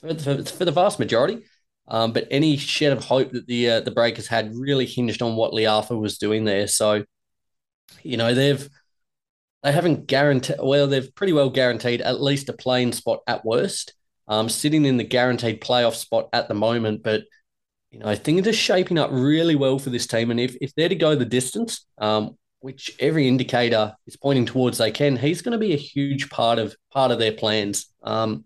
for, 0.00 0.14
for, 0.14 0.44
for 0.44 0.64
the 0.64 0.70
vast 0.72 0.98
majority. 0.98 1.44
Um, 1.88 2.12
but 2.12 2.28
any 2.30 2.56
shed 2.56 2.92
of 2.92 3.04
hope 3.04 3.32
that 3.32 3.46
the 3.46 3.68
uh, 3.68 3.80
the 3.80 3.90
Breakers 3.90 4.28
had 4.28 4.54
really 4.54 4.86
hinged 4.86 5.20
on 5.20 5.34
what 5.34 5.52
Le'afa 5.52 5.98
was 5.98 6.16
doing 6.16 6.44
there. 6.44 6.68
So, 6.68 7.04
you 8.02 8.16
know, 8.16 8.34
they've 8.34 8.68
they 9.62 9.72
haven't 9.72 10.06
guaranteed, 10.06 10.56
well, 10.62 10.86
they've 10.86 11.14
pretty 11.14 11.32
well 11.32 11.50
guaranteed 11.50 12.00
at 12.00 12.20
least 12.22 12.48
a 12.48 12.52
play-in 12.52 12.92
spot 12.92 13.20
at 13.26 13.44
worst, 13.44 13.94
um, 14.28 14.48
sitting 14.48 14.84
in 14.84 14.96
the 14.96 15.04
guaranteed 15.04 15.60
playoff 15.60 15.94
spot 15.94 16.28
at 16.32 16.48
the 16.48 16.54
moment. 16.54 17.02
But, 17.02 17.24
you 17.90 17.98
know, 17.98 18.14
things 18.14 18.46
are 18.48 18.52
shaping 18.52 18.98
up 18.98 19.10
really 19.12 19.56
well 19.56 19.78
for 19.78 19.90
this 19.90 20.06
team. 20.06 20.30
And 20.30 20.40
if, 20.40 20.56
if 20.60 20.74
they're 20.74 20.88
to 20.88 20.94
go 20.94 21.14
the 21.14 21.24
distance, 21.24 21.86
um, 21.98 22.36
which 22.62 22.94
every 22.98 23.28
indicator 23.28 23.94
is 24.06 24.16
pointing 24.16 24.46
towards 24.46 24.78
they 24.78 24.90
can, 24.90 25.16
he's 25.16 25.42
going 25.42 25.52
to 25.52 25.58
be 25.58 25.74
a 25.74 25.76
huge 25.76 26.30
part 26.30 26.58
of 26.58 26.74
part 26.92 27.10
of 27.10 27.18
their 27.18 27.32
plans. 27.32 27.92
Um, 28.02 28.44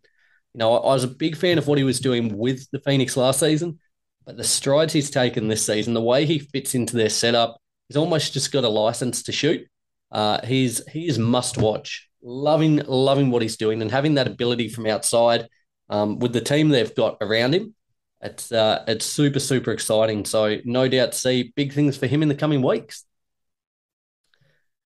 you 0.55 0.59
know, 0.59 0.75
I, 0.77 0.89
I 0.89 0.95
was 0.95 1.05
a 1.05 1.09
big 1.09 1.37
fan 1.37 1.59
of 1.59 1.69
what 1.69 1.79
he 1.79 1.85
was 1.85 2.01
doing 2.01 2.37
with 2.37 2.69
the 2.71 2.81
Phoenix 2.81 3.17
last 3.17 3.41
season, 3.41 3.79
but 4.25 4.37
the 4.37 4.45
strides 4.45 4.93
he's 4.93 5.11
taken 5.11 5.49
this 5.49 5.65
season, 5.65 5.95
the 5.95 6.03
way 6.03 6.25
he 6.25 6.39
fits 6.39 6.75
into 6.75 6.97
their 6.97 7.11
setup, 7.11 7.61
he's 7.89 7.97
almost 7.97 8.33
just 8.33 8.53
got 8.53 8.65
a 8.65 8.69
license 8.69 9.23
to 9.25 9.33
shoot. 9.33 9.67
Uh, 10.11 10.45
he's 10.45 10.87
he 10.89 11.09
is 11.09 11.19
must 11.19 11.59
watch. 11.59 12.09
Loving 12.23 12.83
loving 12.87 13.31
what 13.31 13.43
he's 13.43 13.57
doing 13.57 13.83
and 13.83 13.91
having 13.91 14.15
that 14.15 14.27
ability 14.27 14.69
from 14.69 14.87
outside 14.87 15.49
um, 15.89 16.19
with 16.19 16.33
the 16.33 16.41
team 16.41 16.69
they've 16.69 16.95
got 16.95 17.19
around 17.21 17.55
him. 17.55 17.75
It's 18.21 18.51
uh, 18.51 18.83
it's 18.89 19.07
super 19.07 19.41
super 19.41 19.71
exciting. 19.73 20.25
So 20.25 20.59
no 20.65 20.89
doubt 20.89 21.15
see 21.15 21.53
big 21.55 21.73
things 21.73 21.97
for 21.97 22.07
him 22.07 22.23
in 22.23 22.29
the 22.29 22.35
coming 22.35 22.63
weeks. 22.63 23.05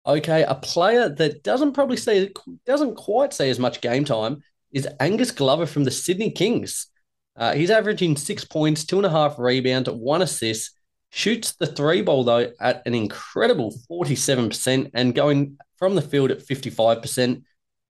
Okay, 0.07 0.43
a 0.43 0.55
player 0.55 1.09
that 1.09 1.43
doesn't 1.43 1.73
probably 1.73 1.97
see 1.97 2.33
doesn't 2.65 2.95
quite 2.95 3.35
see 3.35 3.51
as 3.51 3.59
much 3.59 3.81
game 3.81 4.05
time 4.05 4.43
is 4.73 4.89
Angus 5.01 5.31
Glover 5.31 5.67
from 5.67 5.85
the 5.85 5.91
Sydney 5.91 6.31
Kings. 6.31 6.87
Uh, 7.37 7.55
he's 7.55 7.71
averaging 7.71 8.17
six 8.17 8.45
points, 8.45 8.85
two 8.85 8.97
and 8.97 9.07
a 9.07 9.11
half 9.11 9.39
rebounds, 9.39 9.89
one 9.91 10.23
assist, 10.23 10.79
Shoots 11.11 11.53
the 11.53 11.67
three 11.67 12.03
ball, 12.03 12.25
though, 12.25 12.53
at 12.61 12.83
an 12.87 12.95
incredible 12.95 13.75
47% 13.91 14.91
and 14.93 15.15
going 15.15 15.57
from 15.77 15.95
the 15.95 16.03
field 16.03 16.31
at 16.31 16.47
55%. 16.47 17.43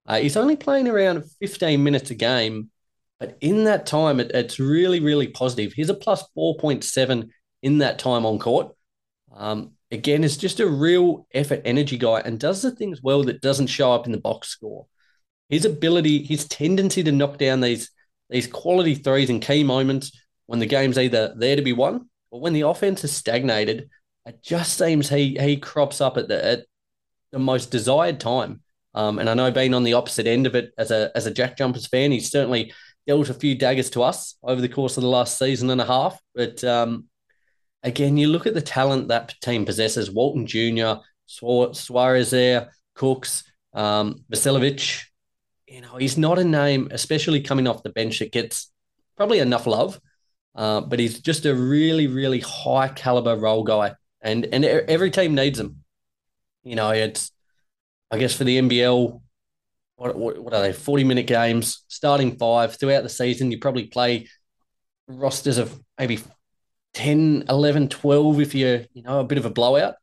Uh, 0.05 0.19
he's 0.19 0.37
only 0.37 0.55
playing 0.55 0.87
around 0.87 1.25
15 1.41 1.83
minutes 1.83 2.11
a 2.11 2.15
game, 2.15 2.71
but 3.19 3.37
in 3.41 3.65
that 3.65 3.85
time, 3.85 4.19
it, 4.19 4.31
it's 4.33 4.59
really, 4.59 5.01
really 5.01 5.27
positive. 5.27 5.73
He's 5.73 5.89
a 5.89 5.93
plus 5.93 6.23
4.7 6.35 7.29
in 7.61 7.77
that 7.79 7.99
time 7.99 8.25
on 8.25 8.39
court. 8.39 8.73
Um, 9.33 9.73
again, 9.91 10.23
is 10.23 10.37
just 10.37 10.59
a 10.59 10.67
real 10.67 11.27
effort 11.33 11.61
energy 11.65 11.97
guy 11.97 12.21
and 12.21 12.39
does 12.39 12.61
the 12.61 12.71
things 12.71 13.01
well 13.01 13.23
that 13.23 13.41
doesn't 13.41 13.67
show 13.67 13.91
up 13.91 14.05
in 14.05 14.11
the 14.11 14.19
box 14.19 14.49
score. 14.49 14.85
His 15.49 15.65
ability, 15.65 16.23
his 16.23 16.47
tendency 16.47 17.03
to 17.03 17.11
knock 17.11 17.37
down 17.37 17.61
these 17.61 17.91
these 18.29 18.45
quality 18.45 18.93
threes 18.93 19.29
in 19.31 19.39
key 19.39 19.63
moments 19.63 20.11
when 20.45 20.59
the 20.59 20.65
game's 20.67 20.99
either 20.99 21.33
there 21.35 21.55
to 21.55 21.63
be 21.63 21.73
won 21.73 22.09
but 22.31 22.39
when 22.39 22.53
the 22.53 22.61
offense 22.61 23.03
is 23.03 23.15
stagnated, 23.15 23.89
it 24.25 24.43
just 24.43 24.77
seems 24.77 25.09
he 25.09 25.37
he 25.39 25.57
crops 25.57 26.01
up 26.01 26.17
at 26.17 26.27
the 26.27 26.43
at 26.43 26.65
the 27.31 27.39
most 27.39 27.71
desired 27.71 28.19
time. 28.19 28.61
Um, 28.93 29.19
and 29.19 29.29
I 29.29 29.33
know 29.33 29.51
being 29.51 29.73
on 29.73 29.83
the 29.83 29.93
opposite 29.93 30.27
end 30.27 30.45
of 30.47 30.55
it 30.55 30.71
as 30.77 30.91
a 30.91 31.11
as 31.15 31.25
a 31.25 31.31
Jack 31.31 31.57
Jumpers 31.57 31.87
fan, 31.87 32.11
he's 32.11 32.31
certainly 32.31 32.73
dealt 33.07 33.29
a 33.29 33.33
few 33.33 33.55
daggers 33.55 33.89
to 33.91 34.03
us 34.03 34.35
over 34.43 34.61
the 34.61 34.69
course 34.69 34.97
of 34.97 35.03
the 35.03 35.09
last 35.09 35.37
season 35.37 35.69
and 35.69 35.81
a 35.81 35.85
half. 35.85 36.19
But 36.35 36.63
um, 36.63 37.05
again, 37.83 38.17
you 38.17 38.27
look 38.27 38.47
at 38.47 38.53
the 38.53 38.61
talent 38.61 39.07
that 39.09 39.35
team 39.41 39.65
possesses: 39.65 40.11
Walton 40.11 40.45
Jr., 40.45 41.01
Suarez 41.25 42.31
there, 42.31 42.71
Cooks, 42.95 43.43
um. 43.73 44.23
You 45.67 45.81
know, 45.81 45.97
he's 45.97 46.17
not 46.17 46.39
a 46.39 46.43
name, 46.43 46.87
especially 46.91 47.41
coming 47.41 47.67
off 47.67 47.83
the 47.83 47.91
bench, 47.91 48.19
that 48.19 48.31
gets 48.31 48.71
probably 49.15 49.37
enough 49.39 49.67
love, 49.67 49.99
uh, 50.55 50.81
but 50.81 50.97
he's 50.97 51.19
just 51.19 51.45
a 51.45 51.53
really, 51.53 52.07
really 52.07 52.39
high 52.39 52.87
caliber 52.87 53.35
role 53.35 53.63
guy, 53.63 53.93
and 54.21 54.45
and 54.45 54.65
every 54.65 55.11
team 55.11 55.35
needs 55.35 55.59
him. 55.59 55.83
You 56.63 56.75
know, 56.75 56.89
it's 56.89 57.31
I 58.09 58.17
guess 58.17 58.33
for 58.33 58.45
the 58.45 58.59
NBL, 58.59 59.21
what, 59.97 60.17
what, 60.17 60.53
are 60.53 60.61
they? 60.61 60.73
Forty 60.73 61.03
minute 61.03 61.27
games, 61.27 61.83
starting 61.87 62.35
five 62.37 62.75
throughout 62.77 63.03
the 63.03 63.09
season. 63.09 63.51
You 63.51 63.59
probably 63.59 63.85
play 63.85 64.27
rosters 65.07 65.57
of 65.57 65.79
maybe 65.99 66.19
10, 66.93 67.45
11, 67.49 67.89
12 67.89 68.41
if 68.41 68.55
you're 68.55 68.81
you 68.93 69.03
know 69.03 69.19
a 69.19 69.23
bit 69.23 69.37
of 69.37 69.45
a 69.45 69.49
blowout. 69.49 69.95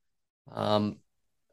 Um, 0.53 0.99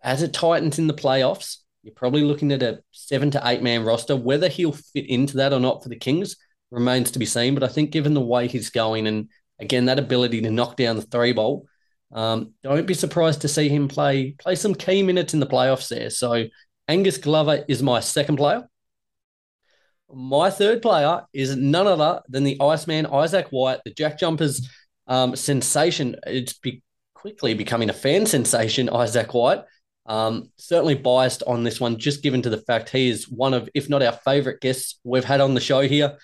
as 0.04 0.22
it 0.22 0.34
tightens 0.34 0.80
in 0.80 0.88
the 0.88 0.94
playoffs, 0.94 1.58
you're 1.82 1.94
probably 1.94 2.24
looking 2.24 2.52
at 2.52 2.64
a 2.64 2.82
seven 2.92 3.32
to 3.32 3.42
eight 3.46 3.62
man 3.62 3.84
roster. 3.84 4.16
Whether 4.16 4.48
he'll 4.48 4.72
fit 4.72 5.10
into 5.10 5.38
that 5.38 5.54
or 5.54 5.60
not 5.60 5.84
for 5.84 5.90
the 5.90 5.96
Kings 5.96 6.36
remains 6.72 7.12
to 7.12 7.20
be 7.20 7.26
seen. 7.26 7.54
But 7.54 7.64
I 7.64 7.68
think 7.68 7.92
given 7.92 8.14
the 8.14 8.22
way 8.22 8.48
he's 8.48 8.70
going 8.70 9.08
and 9.08 9.30
again 9.60 9.86
that 9.86 10.00
ability 10.00 10.42
to 10.42 10.52
knock 10.52 10.76
down 10.76 10.96
the 10.96 11.02
three 11.02 11.32
ball, 11.32 11.68
um, 12.12 12.54
don't 12.64 12.88
be 12.88 12.94
surprised 12.94 13.42
to 13.42 13.48
see 13.48 13.70
him 13.70 13.88
play 13.88 14.32
play 14.32 14.56
some 14.56 14.76
key 14.76 15.04
minutes 15.04 15.34
in 15.34 15.40
the 15.40 15.48
playoffs 15.48 15.90
there. 15.90 16.10
So 16.10 16.46
Angus 16.88 17.18
Glover 17.18 17.64
is 17.68 17.82
my 17.82 18.00
second 18.00 18.38
player. 18.38 18.68
My 20.14 20.50
third 20.50 20.82
player 20.82 21.24
is 21.34 21.56
none 21.56 21.88
other 21.88 22.22
than 22.28 22.44
the 22.44 22.58
Iceman 22.62 23.08
Isaac 23.08 23.48
White, 23.50 23.80
the 23.84 23.94
Jack 23.94 24.20
Jumpers 24.20 24.68
um, 25.08 25.36
sensation. 25.36 26.16
It's 26.26 26.54
be- 26.54 26.84
quickly 27.14 27.54
becoming 27.54 27.90
a 27.90 27.94
fan 27.94 28.26
sensation, 28.26 28.90
Isaac 28.90 29.34
White. 29.34 29.64
Um, 30.06 30.52
certainly 30.58 30.96
biased 30.96 31.44
on 31.44 31.64
this 31.64 31.80
one, 31.80 31.98
just 31.98 32.22
given 32.22 32.42
to 32.42 32.50
the 32.50 32.58
fact 32.58 32.90
he 32.90 33.10
is 33.10 33.30
one 33.30 33.54
of, 33.54 33.70
if 33.74 33.90
not 33.90 34.04
our 34.04 34.12
favorite 34.12 34.60
guests 34.60 35.00
we've 35.06 35.24
had 35.24 35.40
on 35.40 35.54
the 35.54 35.62
show 35.62 35.82
here. 35.82 36.18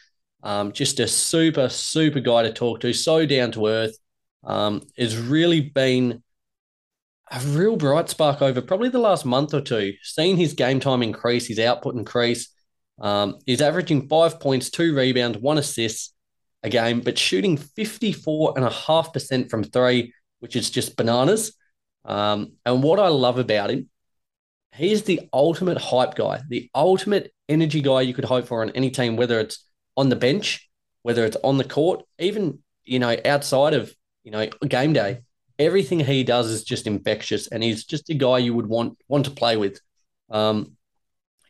Um, 0.43 0.71
just 0.73 0.99
a 0.99 1.07
super, 1.07 1.69
super 1.69 2.19
guy 2.19 2.43
to 2.43 2.51
talk 2.51 2.81
to, 2.81 2.93
so 2.93 3.25
down 3.25 3.51
to 3.53 3.67
earth. 3.67 3.97
Um, 4.43 4.81
really 4.97 5.61
been 5.61 6.23
a 7.31 7.39
real 7.39 7.77
bright 7.77 8.09
spark 8.09 8.41
over 8.41 8.61
probably 8.61 8.89
the 8.89 8.99
last 8.99 9.25
month 9.25 9.53
or 9.53 9.61
two. 9.61 9.93
Seeing 10.03 10.37
his 10.37 10.53
game 10.53 10.79
time 10.79 11.03
increase, 11.03 11.47
his 11.47 11.59
output 11.59 11.95
increase. 11.95 12.49
Um, 12.99 13.37
he's 13.45 13.61
averaging 13.61 14.07
five 14.07 14.39
points, 14.39 14.69
two 14.69 14.95
rebounds, 14.95 15.37
one 15.37 15.57
assist 15.57 16.13
a 16.63 16.69
game, 16.69 17.01
but 17.01 17.17
shooting 17.17 17.57
54.5% 17.57 19.49
from 19.49 19.63
three, 19.63 20.13
which 20.39 20.55
is 20.55 20.69
just 20.69 20.95
bananas. 20.97 21.53
Um, 22.05 22.53
and 22.65 22.83
what 22.83 22.99
I 22.99 23.07
love 23.07 23.39
about 23.39 23.69
him, 23.69 23.89
he's 24.75 25.03
the 25.03 25.29
ultimate 25.33 25.77
hype 25.77 26.15
guy, 26.15 26.41
the 26.47 26.69
ultimate 26.75 27.33
energy 27.47 27.81
guy 27.81 28.01
you 28.01 28.13
could 28.13 28.25
hope 28.25 28.47
for 28.47 28.61
on 28.61 28.71
any 28.71 28.89
team, 28.89 29.15
whether 29.15 29.39
it's 29.39 29.65
on 29.95 30.09
the 30.09 30.15
bench, 30.15 30.69
whether 31.03 31.25
it's 31.25 31.37
on 31.43 31.57
the 31.57 31.63
court, 31.63 32.03
even, 32.17 32.59
you 32.83 32.99
know, 32.99 33.15
outside 33.25 33.73
of, 33.73 33.93
you 34.23 34.31
know, 34.31 34.47
game 34.67 34.93
day. 34.93 35.19
Everything 35.57 35.99
he 35.99 36.23
does 36.23 36.49
is 36.49 36.63
just 36.63 36.87
infectious, 36.87 37.47
and 37.47 37.61
he's 37.61 37.83
just 37.83 38.09
a 38.09 38.13
guy 38.13 38.37
you 38.37 38.53
would 38.53 38.67
want 38.67 38.97
want 39.09 39.25
to 39.25 39.31
play 39.31 39.57
with. 39.57 39.81
Um, 40.29 40.77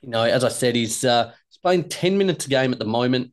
you 0.02 0.10
know, 0.10 0.24
as 0.24 0.44
I 0.44 0.50
said, 0.50 0.76
he's 0.76 1.06
uh, 1.06 1.32
he's 1.48 1.60
playing 1.60 1.90
ten 1.90 2.18
minutes 2.18 2.48
a 2.48 2.50
game 2.50 2.74
at 2.74 2.80
the 2.80 2.86
moment 2.86 3.32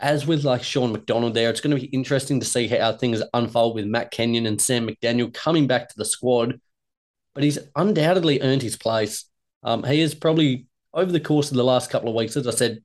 as 0.00 0.26
with 0.26 0.44
like 0.44 0.62
Sean 0.62 0.92
MacDonald 0.92 1.34
there, 1.34 1.50
it's 1.50 1.60
going 1.60 1.76
to 1.76 1.80
be 1.80 1.88
interesting 1.88 2.40
to 2.40 2.46
see 2.46 2.66
how 2.66 2.92
things 2.92 3.22
unfold 3.34 3.74
with 3.74 3.86
Matt 3.86 4.10
Kenyon 4.10 4.46
and 4.46 4.60
Sam 4.60 4.88
McDaniel 4.88 5.32
coming 5.32 5.66
back 5.66 5.88
to 5.88 5.94
the 5.96 6.04
squad. 6.04 6.60
But 7.34 7.44
he's 7.44 7.58
undoubtedly 7.76 8.40
earned 8.40 8.62
his 8.62 8.76
place. 8.76 9.26
Um, 9.62 9.84
he 9.84 10.00
is 10.00 10.14
probably 10.14 10.66
over 10.92 11.12
the 11.12 11.20
course 11.20 11.50
of 11.50 11.56
the 11.56 11.64
last 11.64 11.90
couple 11.90 12.08
of 12.08 12.14
weeks, 12.14 12.36
as 12.36 12.46
I 12.48 12.50
said, 12.50 12.80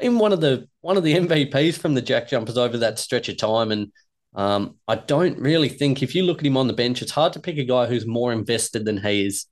been 0.00 0.18
one 0.18 0.32
of 0.32 0.40
the 0.40 0.68
one 0.80 0.96
of 0.96 1.02
the 1.02 1.14
MVPs 1.18 1.78
from 1.78 1.94
the 1.94 2.02
Jack 2.02 2.28
Jumpers 2.28 2.56
over 2.56 2.78
that 2.78 2.98
stretch 2.98 3.28
of 3.28 3.36
time. 3.36 3.72
And 3.72 3.92
um, 4.34 4.76
I 4.86 4.94
don't 4.94 5.38
really 5.38 5.68
think 5.68 6.02
if 6.02 6.14
you 6.14 6.22
look 6.22 6.38
at 6.38 6.46
him 6.46 6.56
on 6.56 6.68
the 6.68 6.72
bench, 6.72 7.02
it's 7.02 7.12
hard 7.12 7.32
to 7.34 7.40
pick 7.40 7.58
a 7.58 7.64
guy 7.64 7.86
who's 7.86 8.06
more 8.06 8.32
invested 8.32 8.84
than 8.84 8.98
he 8.98 9.26
is. 9.26 9.46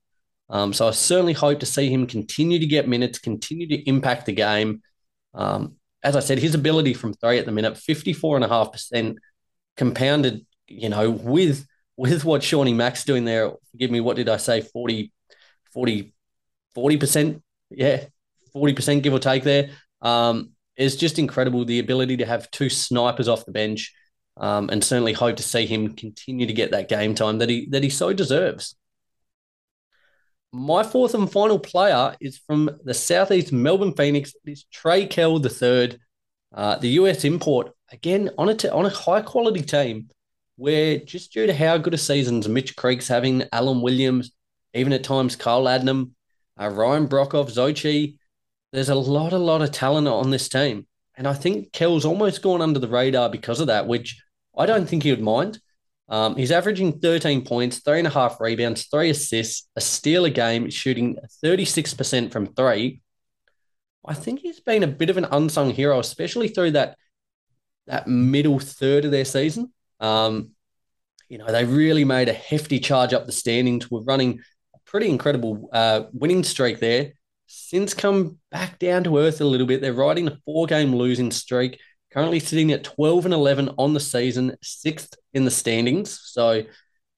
Um, 0.49 0.73
so 0.73 0.87
I 0.87 0.93
certainly 0.93 1.33
hope 1.33 1.61
to 1.61 1.67
see 1.67 1.91
him 1.91 2.07
continue 2.07 2.61
to 2.61 2.67
get 2.67 2.89
minutes, 2.89 3.19
continue 3.19 3.67
to 3.69 3.89
impact 3.89 4.27
the 4.27 4.33
game. 4.33 4.83
Um, 5.35 5.77
as 6.07 6.15
I 6.15 6.21
said, 6.21 6.39
his 6.39 6.55
ability 6.55 6.95
from 6.95 7.15
three 7.15 7.39
at 7.39 7.47
the 7.47 7.53
minute, 7.53 7.75
54.5% 7.75 9.17
compounded, 9.77 10.47
you 10.69 10.89
know, 10.89 11.11
with 11.11 11.67
with 11.97 12.25
what 12.25 12.45
Shawnee 12.45 12.75
Max 12.75 13.05
doing 13.05 13.25
there. 13.25 13.53
Forgive 13.73 13.91
me, 13.91 14.01
what 14.01 14.17
did 14.17 14.29
I 14.29 14.37
say? 14.37 14.61
40, 14.61 15.13
40, 15.73 16.15
40%? 16.77 17.43
Yeah, 17.71 18.05
40% 18.55 19.03
give 19.03 19.15
or 19.15 19.19
take 19.19 19.43
there. 19.43 19.71
Um, 20.01 20.51
is 20.77 20.95
just 20.95 21.19
incredible. 21.19 21.65
The 21.65 21.81
ability 21.81 22.19
to 22.19 22.27
have 22.27 22.51
two 22.53 22.69
snipers 22.69 23.27
off 23.29 23.45
the 23.45 23.53
bench. 23.53 23.93
Um, 24.37 24.69
and 24.71 24.85
certainly 24.85 25.15
hope 25.15 25.37
to 25.37 25.43
see 25.43 25.67
him 25.67 25.97
continue 25.97 26.47
to 26.47 26.53
get 26.53 26.71
that 26.71 26.89
game 26.89 27.15
time 27.15 27.39
that 27.39 27.49
he 27.49 27.67
that 27.71 27.83
he 27.83 27.91
so 27.91 28.13
deserves. 28.13 28.77
My 30.57 30.83
fourth 30.83 31.13
and 31.13 31.31
final 31.31 31.59
player 31.59 32.17
is 32.19 32.39
from 32.39 32.71
the 32.83 32.95
Southeast 32.95 33.53
Melbourne 33.53 33.93
Phoenix. 33.93 34.35
It's 34.47 34.65
Trey 34.73 35.07
Kell 35.07 35.39
the 35.39 35.51
third, 35.51 36.01
uh, 36.55 36.79
the 36.79 36.89
US 37.01 37.25
import. 37.25 37.73
Again, 37.93 38.31
on 38.39 38.49
a, 38.49 38.55
t- 38.55 38.71
on 38.71 38.87
a 38.87 38.89
high 38.89 39.21
quality 39.21 39.61
team 39.61 40.09
where 40.57 40.97
just 40.97 41.35
due 41.35 41.47
to 41.47 41.53
how 41.53 41.77
good 41.77 41.93
a 41.93 41.99
seasons 41.99 42.49
Mitch 42.49 42.75
Creek's 42.75 43.07
having, 43.07 43.45
Alan 43.53 43.83
Williams, 43.83 44.33
even 44.73 44.95
at 44.95 45.05
times 45.05 45.37
Kyle 45.37 45.65
Adnam, 45.65 46.13
uh, 46.59 46.69
Ryan 46.69 47.07
Broekhoff, 47.07 47.53
Zhou 47.53 47.73
Qi, 47.73 48.17
there's 48.73 48.89
a 48.89 48.95
lot, 48.95 49.35
a 49.35 49.39
lot 49.39 49.61
of 49.61 49.73
talent 49.73 50.09
on 50.09 50.31
this 50.31 50.49
team. 50.49 50.87
And 51.19 51.29
I 51.29 51.35
think 51.35 51.71
Kell's 51.73 52.07
almost 52.07 52.41
gone 52.41 52.63
under 52.63 52.79
the 52.79 52.89
radar 52.89 53.29
because 53.29 53.61
of 53.61 53.67
that, 53.67 53.87
which 53.87 54.19
I 54.57 54.65
don't 54.65 54.89
think 54.89 55.03
he 55.03 55.11
would 55.11 55.21
mind. 55.21 55.61
Um, 56.09 56.37
he's 56.37 56.53
averaging 56.53 57.01
13 57.01 57.45
points, 57.45 57.81
three 57.81 57.99
and 57.99 58.07
a 58.07 58.11
half 58.11 58.41
rebounds, 58.41 58.87
three 58.87 59.11
assists, 59.11 59.69
a 59.75 59.81
steal 59.81 60.25
a 60.25 60.31
game, 60.31 60.71
shooting 60.71 61.19
36% 61.45 62.31
from 62.31 62.47
three. 62.55 63.01
I 64.05 64.15
think 64.15 64.41
he's 64.41 64.61
been 64.61 64.85
a 64.85 64.89
bit 64.89 65.11
of 65.11 65.17
an 65.17 65.27
unsung 65.33 65.71
hero, 65.71 65.99
especially 65.99 66.49
through 66.49 66.73
that 66.73 66.97
that 67.89 68.09
middle 68.09 68.59
third 68.59 69.05
of 69.05 69.11
their 69.11 69.25
season. 69.25 69.73
Um, 70.01 70.53
you 71.29 71.39
know, 71.39 71.47
they 71.47 71.65
really 71.65 72.05
made 72.05 72.29
a 72.29 72.33
hefty 72.33 72.79
charge 72.79 73.13
up 73.13 73.27
the 73.27 73.33
standings. 73.33 73.91
We're 73.91 74.01
running 74.01 74.41
a 74.75 74.79
pretty 74.87 75.09
incredible 75.09 75.69
uh, 75.73 76.05
winning 76.13 76.45
streak 76.45 76.81
there. 76.81 77.13
Since 77.47 77.95
come 77.95 78.39
back 78.51 78.79
down 78.79 79.05
to 79.05 79.19
earth 79.19 79.41
a 79.41 79.45
little 79.45 79.67
bit, 79.67 79.81
they're 79.81 79.93
riding 79.93 80.29
a 80.29 80.39
four 80.45 80.67
game 80.67 80.95
losing 80.95 81.31
streak 81.31 81.81
currently 82.17 82.41
sitting 82.41 82.73
at 82.73 82.83
12 82.83 83.27
and 83.27 83.35
11 83.35 83.75
on 83.77 83.93
the 83.93 84.01
season, 84.01 84.57
sixth 84.63 85.15
in 85.35 85.45
the 85.45 85.51
standings. 85.51 86.19
So 86.25 86.63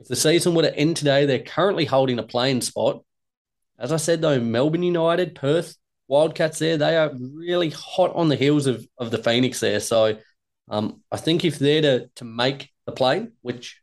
if 0.01 0.09
the 0.09 0.17
season 0.17 0.57
were 0.57 0.63
to 0.63 0.77
end 0.77 0.97
today, 0.97 1.25
they're 1.25 1.39
currently 1.39 1.85
holding 1.85 2.19
a 2.19 2.25
play-in 2.25 2.61
spot. 2.61 3.05
As 3.79 3.93
I 3.93 3.97
said, 3.97 4.21
though, 4.21 4.41
Melbourne 4.41 4.83
United, 4.83 5.37
Perth, 5.37 5.77
Wildcats 6.09 6.59
there, 6.59 6.77
they 6.77 6.97
are 6.97 7.13
really 7.15 7.71
hot 7.71 8.13
on 8.17 8.29
the 8.29 8.35
heels 8.35 8.67
of, 8.67 8.85
of 8.99 9.13
the 9.13 9.23
Phoenix 9.23 9.61
there. 9.61 9.79
So 9.79 10.19
um, 10.69 11.01
I 11.13 11.17
think 11.17 11.45
if 11.45 11.61
they're 11.61 11.83
to, 11.83 12.11
to 12.17 12.25
make 12.25 12.69
the 12.85 12.93
play, 12.93 13.29
which 13.43 13.81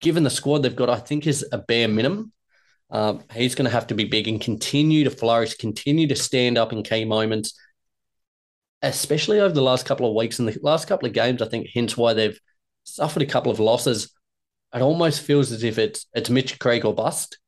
given 0.00 0.22
the 0.22 0.30
squad 0.30 0.62
they've 0.62 0.74
got, 0.74 0.88
I 0.88 0.98
think 0.98 1.26
is 1.26 1.44
a 1.52 1.58
bare 1.58 1.88
minimum, 1.88 2.32
um, 2.90 3.22
he's 3.34 3.54
going 3.54 3.66
to 3.66 3.74
have 3.74 3.88
to 3.88 3.94
be 3.94 4.04
big 4.04 4.28
and 4.28 4.40
continue 4.40 5.04
to 5.04 5.10
flourish, 5.10 5.56
continue 5.56 6.06
to 6.06 6.16
stand 6.16 6.56
up 6.56 6.72
in 6.72 6.82
key 6.84 7.04
moments 7.04 7.52
especially 8.82 9.40
over 9.40 9.54
the 9.54 9.62
last 9.62 9.86
couple 9.86 10.08
of 10.08 10.14
weeks 10.14 10.38
and 10.38 10.48
the 10.48 10.58
last 10.62 10.86
couple 10.86 11.08
of 11.08 11.14
games, 11.14 11.42
I 11.42 11.48
think 11.48 11.68
hence 11.72 11.96
why 11.96 12.14
they've 12.14 12.38
suffered 12.84 13.22
a 13.22 13.26
couple 13.26 13.52
of 13.52 13.60
losses. 13.60 14.12
It 14.74 14.82
almost 14.82 15.22
feels 15.22 15.50
as 15.52 15.64
if 15.64 15.78
it's 15.78 16.06
it's 16.14 16.30
Mitch 16.30 16.58
Creek 16.58 16.84
or 16.84 16.94
bust. 16.94 17.38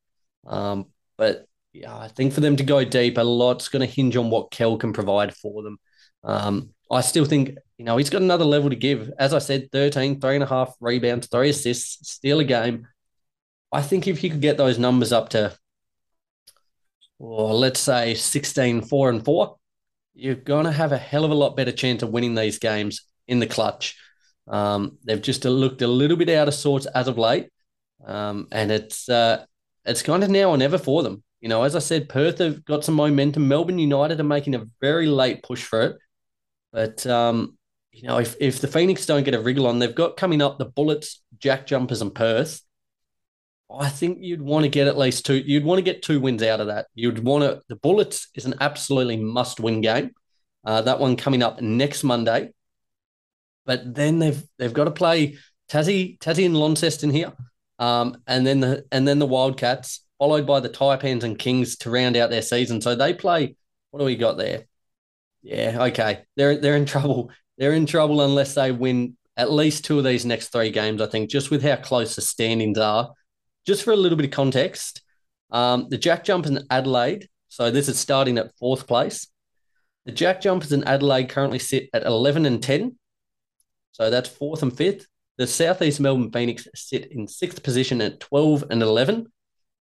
Um, 0.47 0.87
but 1.17 1.47
yeah, 1.73 1.97
I 1.97 2.09
think 2.09 2.33
for 2.33 2.41
them 2.41 2.57
to 2.57 2.65
go 2.65 2.85
deep, 2.85 3.19
a 3.19 3.23
lot's 3.23 3.69
going 3.69 3.87
to 3.87 3.95
hinge 3.95 4.17
on 4.17 4.31
what 4.31 4.51
Kell 4.51 4.77
can 4.77 4.93
provide 4.93 5.35
for 5.35 5.63
them. 5.63 5.79
Um, 6.25 6.71
I 6.91 7.03
still 7.03 7.25
think, 7.25 7.57
you 7.79 7.85
know, 7.85 7.97
he's 7.97 8.11
got 8.11 8.23
another 8.23 8.45
level 8.45 8.71
to 8.71 8.77
give. 8.77 9.11
As 9.19 9.33
I 9.33 9.39
said, 9.39 9.71
13, 9.71 10.21
three 10.21 10.35
and 10.35 10.43
a 10.43 10.47
half 10.47 10.75
rebounds, 10.81 11.29
three 11.29 11.51
assists, 11.51 12.11
steal 12.11 12.41
a 12.41 12.45
game. 12.45 12.89
I 13.73 13.83
think 13.83 14.09
if 14.09 14.25
you 14.25 14.31
could 14.31 14.41
get 14.41 14.57
those 14.57 14.79
numbers 14.79 15.13
up 15.13 15.29
to, 15.31 15.57
or 17.19 17.55
let's 17.55 17.79
say 17.79 18.15
16, 18.15 18.83
4 18.83 19.11
and 19.11 19.25
4, 19.25 19.57
you're 20.15 20.35
going 20.35 20.65
to 20.65 20.73
have 20.73 20.93
a 20.93 20.99
hell 20.99 21.25
of 21.25 21.31
a 21.31 21.35
lot 21.35 21.57
better 21.57 21.73
chance 21.73 22.03
of 22.03 22.11
winning 22.11 22.35
these 22.35 22.59
games 22.59 23.03
in 23.29 23.39
the 23.39 23.47
clutch. 23.47 23.97
Um, 24.49 24.99
they've 25.05 25.21
just 25.21 25.45
looked 25.45 25.83
a 25.83 25.87
little 25.87 26.17
bit 26.17 26.29
out 26.29 26.49
of 26.49 26.55
sorts 26.55 26.87
as 26.87 27.09
of 27.09 27.19
late, 27.19 27.49
um, 28.05 28.49
and 28.51 28.73
it's 28.73 29.09
uh, 29.09 29.45
it's 29.85 30.03
kind 30.03 30.25
of 30.25 30.31
now 30.31 30.51
or 30.51 30.57
never 30.57 30.79
for 30.79 31.03
them. 31.03 31.23
You 31.41 31.49
know, 31.49 31.63
as 31.63 31.77
I 31.77 31.79
said, 31.79 32.09
Perth 32.09 32.39
have 32.39 32.65
got 32.65 32.85
some 32.85 32.97
momentum. 32.97 33.49
Melbourne 33.49 33.79
United 33.79 34.21
are 34.21 34.25
making 34.25 34.55
a 34.55 34.67
very 34.81 35.07
late 35.07 35.43
push 35.43 35.63
for 35.63 35.83
it, 35.83 35.97
but 36.73 37.07
um, 37.07 37.57
you 37.93 38.09
know, 38.09 38.19
if 38.19 38.37
if 38.41 38.61
the 38.61 38.69
Phoenix 38.69 39.07
don't 39.07 39.25
get 39.25 39.35
a 39.35 39.41
wriggle 39.41 39.67
on, 39.67 39.79
they've 39.79 39.95
got 39.95 40.17
coming 40.17 40.43
up 40.43 40.59
the 40.59 40.65
Bullets, 40.65 41.23
Jack 41.39 41.67
Jumpers, 41.67 42.03
and 42.03 42.15
Perth. 42.15 42.63
I 43.73 43.89
think 43.89 44.19
you'd 44.21 44.43
want 44.43 44.65
to 44.65 44.69
get 44.69 44.89
at 44.89 44.99
least 44.99 45.25
two. 45.27 45.37
You'd 45.39 45.65
want 45.65 45.79
to 45.79 45.83
get 45.83 46.03
two 46.03 46.21
wins 46.21 46.43
out 46.43 46.61
of 46.61 46.67
that. 46.69 46.87
You'd 46.95 47.25
want 47.25 47.45
to. 47.45 47.61
The 47.69 47.77
Bullets 47.77 48.29
is 48.35 48.45
an 48.47 48.55
absolutely 48.61 49.17
must-win 49.17 49.81
game. 49.81 50.11
Uh, 50.65 50.83
that 50.83 50.99
one 51.01 51.17
coming 51.17 51.43
up 51.43 51.61
next 51.61 52.05
Monday. 52.05 52.53
but 53.67 53.95
then 53.95 54.19
they've 54.19 54.43
they've 54.59 54.73
got 54.73 54.85
to 54.85 54.91
play 54.91 55.39
Tassie, 55.71 56.19
Tassie 56.19 56.47
and 56.47 56.57
Launceston 56.57 57.11
here, 57.11 57.33
um, 57.79 58.17
and 58.27 58.47
then 58.47 58.61
the 58.61 58.85
and 58.91 59.07
then 59.07 59.19
the 59.19 59.27
Wildcats, 59.27 60.05
followed 60.19 60.47
by 60.47 60.61
the 60.61 60.69
Taipans 60.69 61.23
and 61.23 61.39
Kings 61.39 61.77
to 61.79 61.91
round 61.91 62.17
out 62.17 62.31
their 62.31 62.43
season. 62.43 62.81
So 62.81 62.95
they 62.95 63.15
play. 63.15 63.57
What 63.91 64.01
do 64.01 64.07
we 64.07 64.17
got 64.17 64.37
there? 64.37 64.67
Yeah, 65.43 65.85
okay. 65.87 66.23
They're 66.37 66.57
they're 66.59 66.77
in 66.77 66.87
trouble. 66.87 67.31
They're 67.59 67.75
in 67.75 67.87
trouble 67.87 68.23
unless 68.23 68.55
they 68.55 68.73
win 68.73 69.17
at 69.37 69.53
least 69.53 69.85
two 69.85 69.99
of 69.99 70.05
these 70.05 70.25
next 70.27 70.49
three 70.49 70.71
games. 70.71 71.01
I 71.01 71.07
think 71.07 71.31
just 71.31 71.51
with 71.51 71.63
how 71.63 71.77
close 71.77 72.17
the 72.17 72.23
standings 72.23 72.79
are. 72.79 73.13
Just 73.67 73.83
for 73.83 73.93
a 73.93 73.97
little 73.97 74.17
bit 74.17 74.27
of 74.27 74.33
context, 74.33 75.03
um, 75.51 75.89
the 75.91 75.99
Jack 75.99 76.25
Jumpers 76.25 76.51
in 76.51 76.67
Adelaide. 76.71 77.29
So 77.49 77.71
this 77.71 77.89
is 77.89 77.99
starting 77.99 78.39
at 78.39 78.57
fourth 78.59 78.87
place. 78.87 79.27
The 80.07 80.13
Jack 80.13 80.41
Jumpers 80.41 80.73
in 80.73 80.85
Adelaide 80.85 81.29
currently 81.29 81.59
sit 81.59 81.91
at 81.93 82.05
eleven 82.05 82.47
and 82.47 82.63
ten. 82.63 82.97
So 83.93 84.11
that's 84.11 84.29
fourth 84.29 84.63
and 84.63 84.75
fifth. 84.77 85.07
The 85.37 85.47
Southeast 85.47 86.01
Melbourne 86.01 86.31
Phoenix 86.31 86.69
sit 86.75 87.11
in 87.13 87.27
sixth 87.27 87.63
position 87.63 88.01
at 88.03 88.21
12 88.21 88.65
and 88.71 88.83
11. 88.83 89.27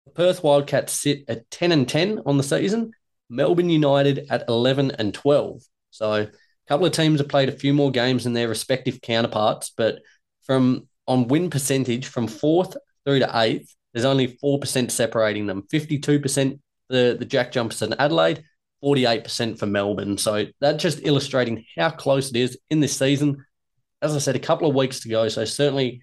The 0.06 0.12
Perth 0.12 0.44
Wildcats 0.44 0.94
sit 0.94 1.26
at 1.28 1.50
10 1.52 1.74
and 1.74 1.88
10 1.88 2.22
on 2.26 2.38
the 2.38 2.44
season. 2.44 2.92
Melbourne 3.30 3.70
United 3.70 4.28
at 4.30 4.46
11 4.48 4.92
and 4.92 5.14
12. 5.14 5.62
So 5.90 6.14
a 6.14 6.30
couple 6.70 6.86
of 6.86 6.94
teams 6.94 7.20
have 7.20 7.28
played 7.28 7.50
a 7.50 7.54
few 7.54 7.74
more 7.74 7.92
games 7.92 8.24
than 8.24 8.32
their 8.32 8.48
respective 8.48 9.02
counterparts, 9.02 9.72
but 9.76 10.00
from 10.44 10.88
on 11.08 11.28
win 11.28 11.50
percentage 11.50 12.08
from 12.08 12.28
fourth 12.28 12.76
through 13.06 13.20
to 13.20 13.40
eighth, 13.40 13.76
there's 13.94 14.06
only 14.06 14.38
4% 14.44 14.92
separating 14.92 15.48
them. 15.48 15.64
52% 15.72 16.60
the, 16.90 17.16
the 17.18 17.26
Jack 17.26 17.52
Jumpers 17.52 17.82
in 17.82 17.94
Adelaide, 17.94 18.44
48% 18.84 19.58
for 19.58 19.66
Melbourne. 19.66 20.18
So 20.18 20.46
that's 20.60 20.82
just 20.82 21.00
illustrating 21.04 21.66
how 21.78 21.90
close 21.90 22.30
it 22.30 22.36
is 22.36 22.58
in 22.70 22.80
this 22.80 22.98
season 22.98 23.46
as 24.02 24.16
I 24.16 24.20
said, 24.20 24.36
a 24.36 24.40
couple 24.40 24.68
of 24.68 24.76
weeks 24.76 25.02
to 25.02 25.10
go. 25.10 25.28
So 25.28 25.46
certainly 25.46 26.02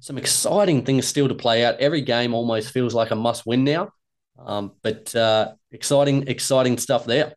some 0.00 0.18
exciting 0.18 0.84
things 0.84 1.06
still 1.06 1.28
to 1.28 1.34
play 1.34 1.64
out. 1.64 1.80
Every 1.80 2.02
game 2.02 2.34
almost 2.34 2.70
feels 2.70 2.94
like 2.94 3.10
a 3.10 3.16
must 3.16 3.46
win 3.46 3.64
now. 3.64 3.90
Um, 4.38 4.72
but 4.82 5.14
uh, 5.14 5.52
exciting, 5.72 6.28
exciting 6.28 6.78
stuff 6.78 7.04
there. 7.04 7.34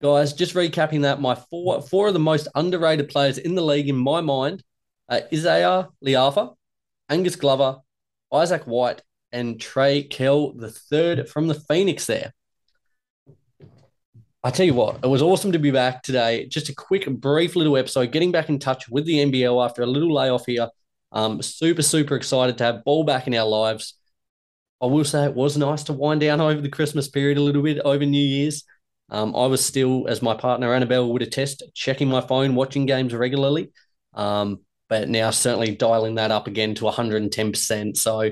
Guys, 0.00 0.32
just 0.32 0.54
recapping 0.54 1.02
that, 1.02 1.20
my 1.20 1.34
four 1.34 1.82
four 1.82 2.08
of 2.08 2.14
the 2.14 2.20
most 2.20 2.48
underrated 2.54 3.08
players 3.08 3.36
in 3.36 3.54
the 3.56 3.62
league 3.62 3.88
in 3.88 3.96
my 3.96 4.20
mind 4.20 4.62
uh, 5.08 5.20
Izayah 5.32 5.88
Le'afa, 6.04 6.54
Angus 7.08 7.36
Glover, 7.36 7.78
Isaac 8.32 8.64
White, 8.64 9.02
and 9.32 9.60
Trey 9.60 10.02
Kell, 10.02 10.52
the 10.52 10.70
third 10.70 11.28
from 11.28 11.48
the 11.48 11.54
Phoenix 11.54 12.06
there. 12.06 12.32
I 14.44 14.50
tell 14.50 14.66
you 14.66 14.74
what, 14.74 15.00
it 15.02 15.08
was 15.08 15.20
awesome 15.20 15.52
to 15.52 15.58
be 15.58 15.70
back 15.70 16.02
today. 16.02 16.46
Just 16.46 16.68
a 16.68 16.74
quick, 16.74 17.08
brief 17.10 17.56
little 17.56 17.76
episode, 17.76 18.12
getting 18.12 18.30
back 18.30 18.48
in 18.48 18.58
touch 18.58 18.88
with 18.88 19.04
the 19.04 19.18
NBL 19.18 19.64
after 19.64 19.82
a 19.82 19.86
little 19.86 20.12
layoff 20.14 20.46
here. 20.46 20.68
Um, 21.10 21.42
super, 21.42 21.82
super 21.82 22.14
excited 22.14 22.58
to 22.58 22.64
have 22.64 22.84
ball 22.84 23.04
back 23.04 23.26
in 23.26 23.34
our 23.34 23.46
lives. 23.46 23.94
I 24.80 24.86
will 24.86 25.04
say 25.04 25.24
it 25.24 25.34
was 25.34 25.56
nice 25.56 25.82
to 25.84 25.92
wind 25.92 26.20
down 26.20 26.40
over 26.40 26.60
the 26.60 26.68
Christmas 26.68 27.08
period 27.08 27.38
a 27.38 27.42
little 27.42 27.62
bit 27.62 27.80
over 27.84 28.06
New 28.06 28.24
Year's. 28.24 28.64
Um, 29.10 29.34
I 29.34 29.46
was 29.46 29.64
still, 29.64 30.06
as 30.06 30.22
my 30.22 30.34
partner 30.34 30.72
Annabelle 30.72 31.12
would 31.12 31.22
attest, 31.22 31.62
checking 31.74 32.08
my 32.08 32.20
phone, 32.20 32.54
watching 32.54 32.86
games 32.86 33.14
regularly. 33.14 33.72
Um, 34.14 34.60
but 34.88 35.08
now 35.08 35.30
certainly 35.30 35.74
dialing 35.74 36.16
that 36.16 36.30
up 36.30 36.46
again 36.46 36.74
to 36.76 36.84
110%. 36.84 37.96
So 37.96 38.30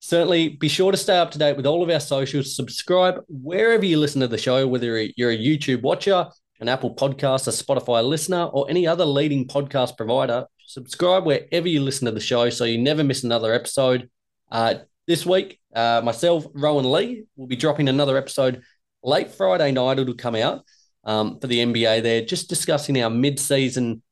certainly 0.00 0.50
be 0.50 0.68
sure 0.68 0.92
to 0.92 0.98
stay 0.98 1.18
up 1.18 1.30
to 1.32 1.38
date 1.38 1.56
with 1.56 1.66
all 1.66 1.82
of 1.82 1.90
our 1.90 2.00
socials. 2.00 2.54
Subscribe 2.54 3.22
wherever 3.28 3.84
you 3.84 3.98
listen 3.98 4.20
to 4.20 4.28
the 4.28 4.38
show, 4.38 4.66
whether 4.66 5.00
you're 5.16 5.30
a 5.30 5.38
YouTube 5.38 5.82
watcher, 5.82 6.26
an 6.60 6.68
Apple 6.68 6.94
podcast, 6.94 7.48
a 7.48 7.50
Spotify 7.50 8.06
listener, 8.06 8.44
or 8.44 8.68
any 8.68 8.86
other 8.86 9.04
leading 9.04 9.46
podcast 9.46 9.96
provider. 9.96 10.46
Subscribe 10.66 11.24
wherever 11.24 11.68
you 11.68 11.80
listen 11.80 12.06
to 12.06 12.12
the 12.12 12.20
show 12.20 12.50
so 12.50 12.64
you 12.64 12.78
never 12.78 13.04
miss 13.04 13.24
another 13.24 13.52
episode. 13.52 14.10
Uh, 14.50 14.74
this 15.06 15.24
week, 15.24 15.60
uh, 15.74 16.00
myself, 16.04 16.46
Rowan 16.54 16.90
Lee, 16.90 17.24
will 17.36 17.46
be 17.46 17.56
dropping 17.56 17.88
another 17.88 18.16
episode 18.16 18.62
late 19.02 19.30
Friday 19.30 19.70
night. 19.70 19.98
It'll 19.98 20.14
come 20.14 20.34
out 20.34 20.64
um, 21.04 21.38
for 21.38 21.46
the 21.46 21.58
NBA 21.58 22.02
there, 22.02 22.24
just 22.24 22.48
discussing 22.48 23.00
our 23.02 23.10
mid 23.10 23.38
season, 23.38 24.02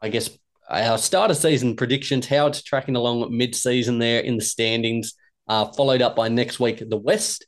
I 0.00 0.08
guess, 0.08 0.30
our 0.70 0.98
start 0.98 1.30
of 1.30 1.36
season 1.36 1.76
predictions, 1.76 2.26
how 2.26 2.46
it's 2.46 2.62
tracking 2.62 2.96
along 2.96 3.36
mid 3.36 3.54
season 3.54 3.98
there 3.98 4.20
in 4.20 4.36
the 4.36 4.44
standings 4.44 5.14
uh, 5.48 5.66
followed 5.66 6.02
up 6.02 6.14
by 6.14 6.28
next 6.28 6.60
week 6.60 6.82
the 6.88 6.96
West. 6.96 7.46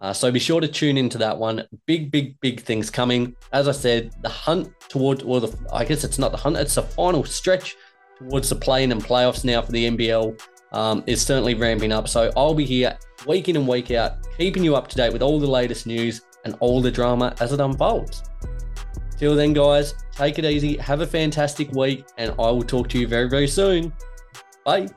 Uh, 0.00 0.12
so 0.12 0.30
be 0.30 0.38
sure 0.38 0.60
to 0.60 0.68
tune 0.68 0.96
into 0.96 1.18
that 1.18 1.36
one. 1.36 1.64
Big, 1.86 2.12
big, 2.12 2.38
big 2.40 2.60
things 2.60 2.88
coming. 2.88 3.34
As 3.52 3.66
I 3.66 3.72
said, 3.72 4.12
the 4.22 4.28
hunt 4.28 4.68
towards, 4.88 5.24
or 5.24 5.40
the 5.40 5.56
I 5.72 5.84
guess 5.84 6.04
it's 6.04 6.18
not 6.18 6.30
the 6.30 6.38
hunt, 6.38 6.56
it's 6.56 6.76
the 6.76 6.82
final 6.82 7.24
stretch 7.24 7.74
towards 8.18 8.48
the 8.48 8.54
play-in 8.54 8.92
and 8.92 9.02
playoffs 9.02 9.44
now 9.44 9.62
for 9.62 9.72
the 9.72 9.90
NBL 9.90 10.40
um, 10.72 11.02
is 11.06 11.20
certainly 11.22 11.54
ramping 11.54 11.90
up. 11.90 12.08
So 12.08 12.30
I'll 12.36 12.54
be 12.54 12.64
here 12.64 12.96
week 13.26 13.48
in 13.48 13.56
and 13.56 13.66
week 13.66 13.90
out, 13.90 14.18
keeping 14.36 14.62
you 14.62 14.76
up 14.76 14.86
to 14.88 14.96
date 14.96 15.12
with 15.12 15.22
all 15.22 15.40
the 15.40 15.50
latest 15.50 15.86
news 15.86 16.22
and 16.44 16.54
all 16.60 16.80
the 16.80 16.90
drama 16.90 17.34
as 17.40 17.52
it 17.52 17.60
unfolds. 17.60 18.22
Till 19.18 19.34
then, 19.34 19.52
guys, 19.52 19.94
take 20.12 20.38
it 20.38 20.44
easy, 20.44 20.76
have 20.76 21.00
a 21.00 21.06
fantastic 21.06 21.72
week, 21.72 22.04
and 22.18 22.30
I 22.38 22.50
will 22.50 22.62
talk 22.62 22.88
to 22.90 22.98
you 22.98 23.08
very, 23.08 23.28
very 23.28 23.48
soon. 23.48 23.92
Bye. 24.64 24.88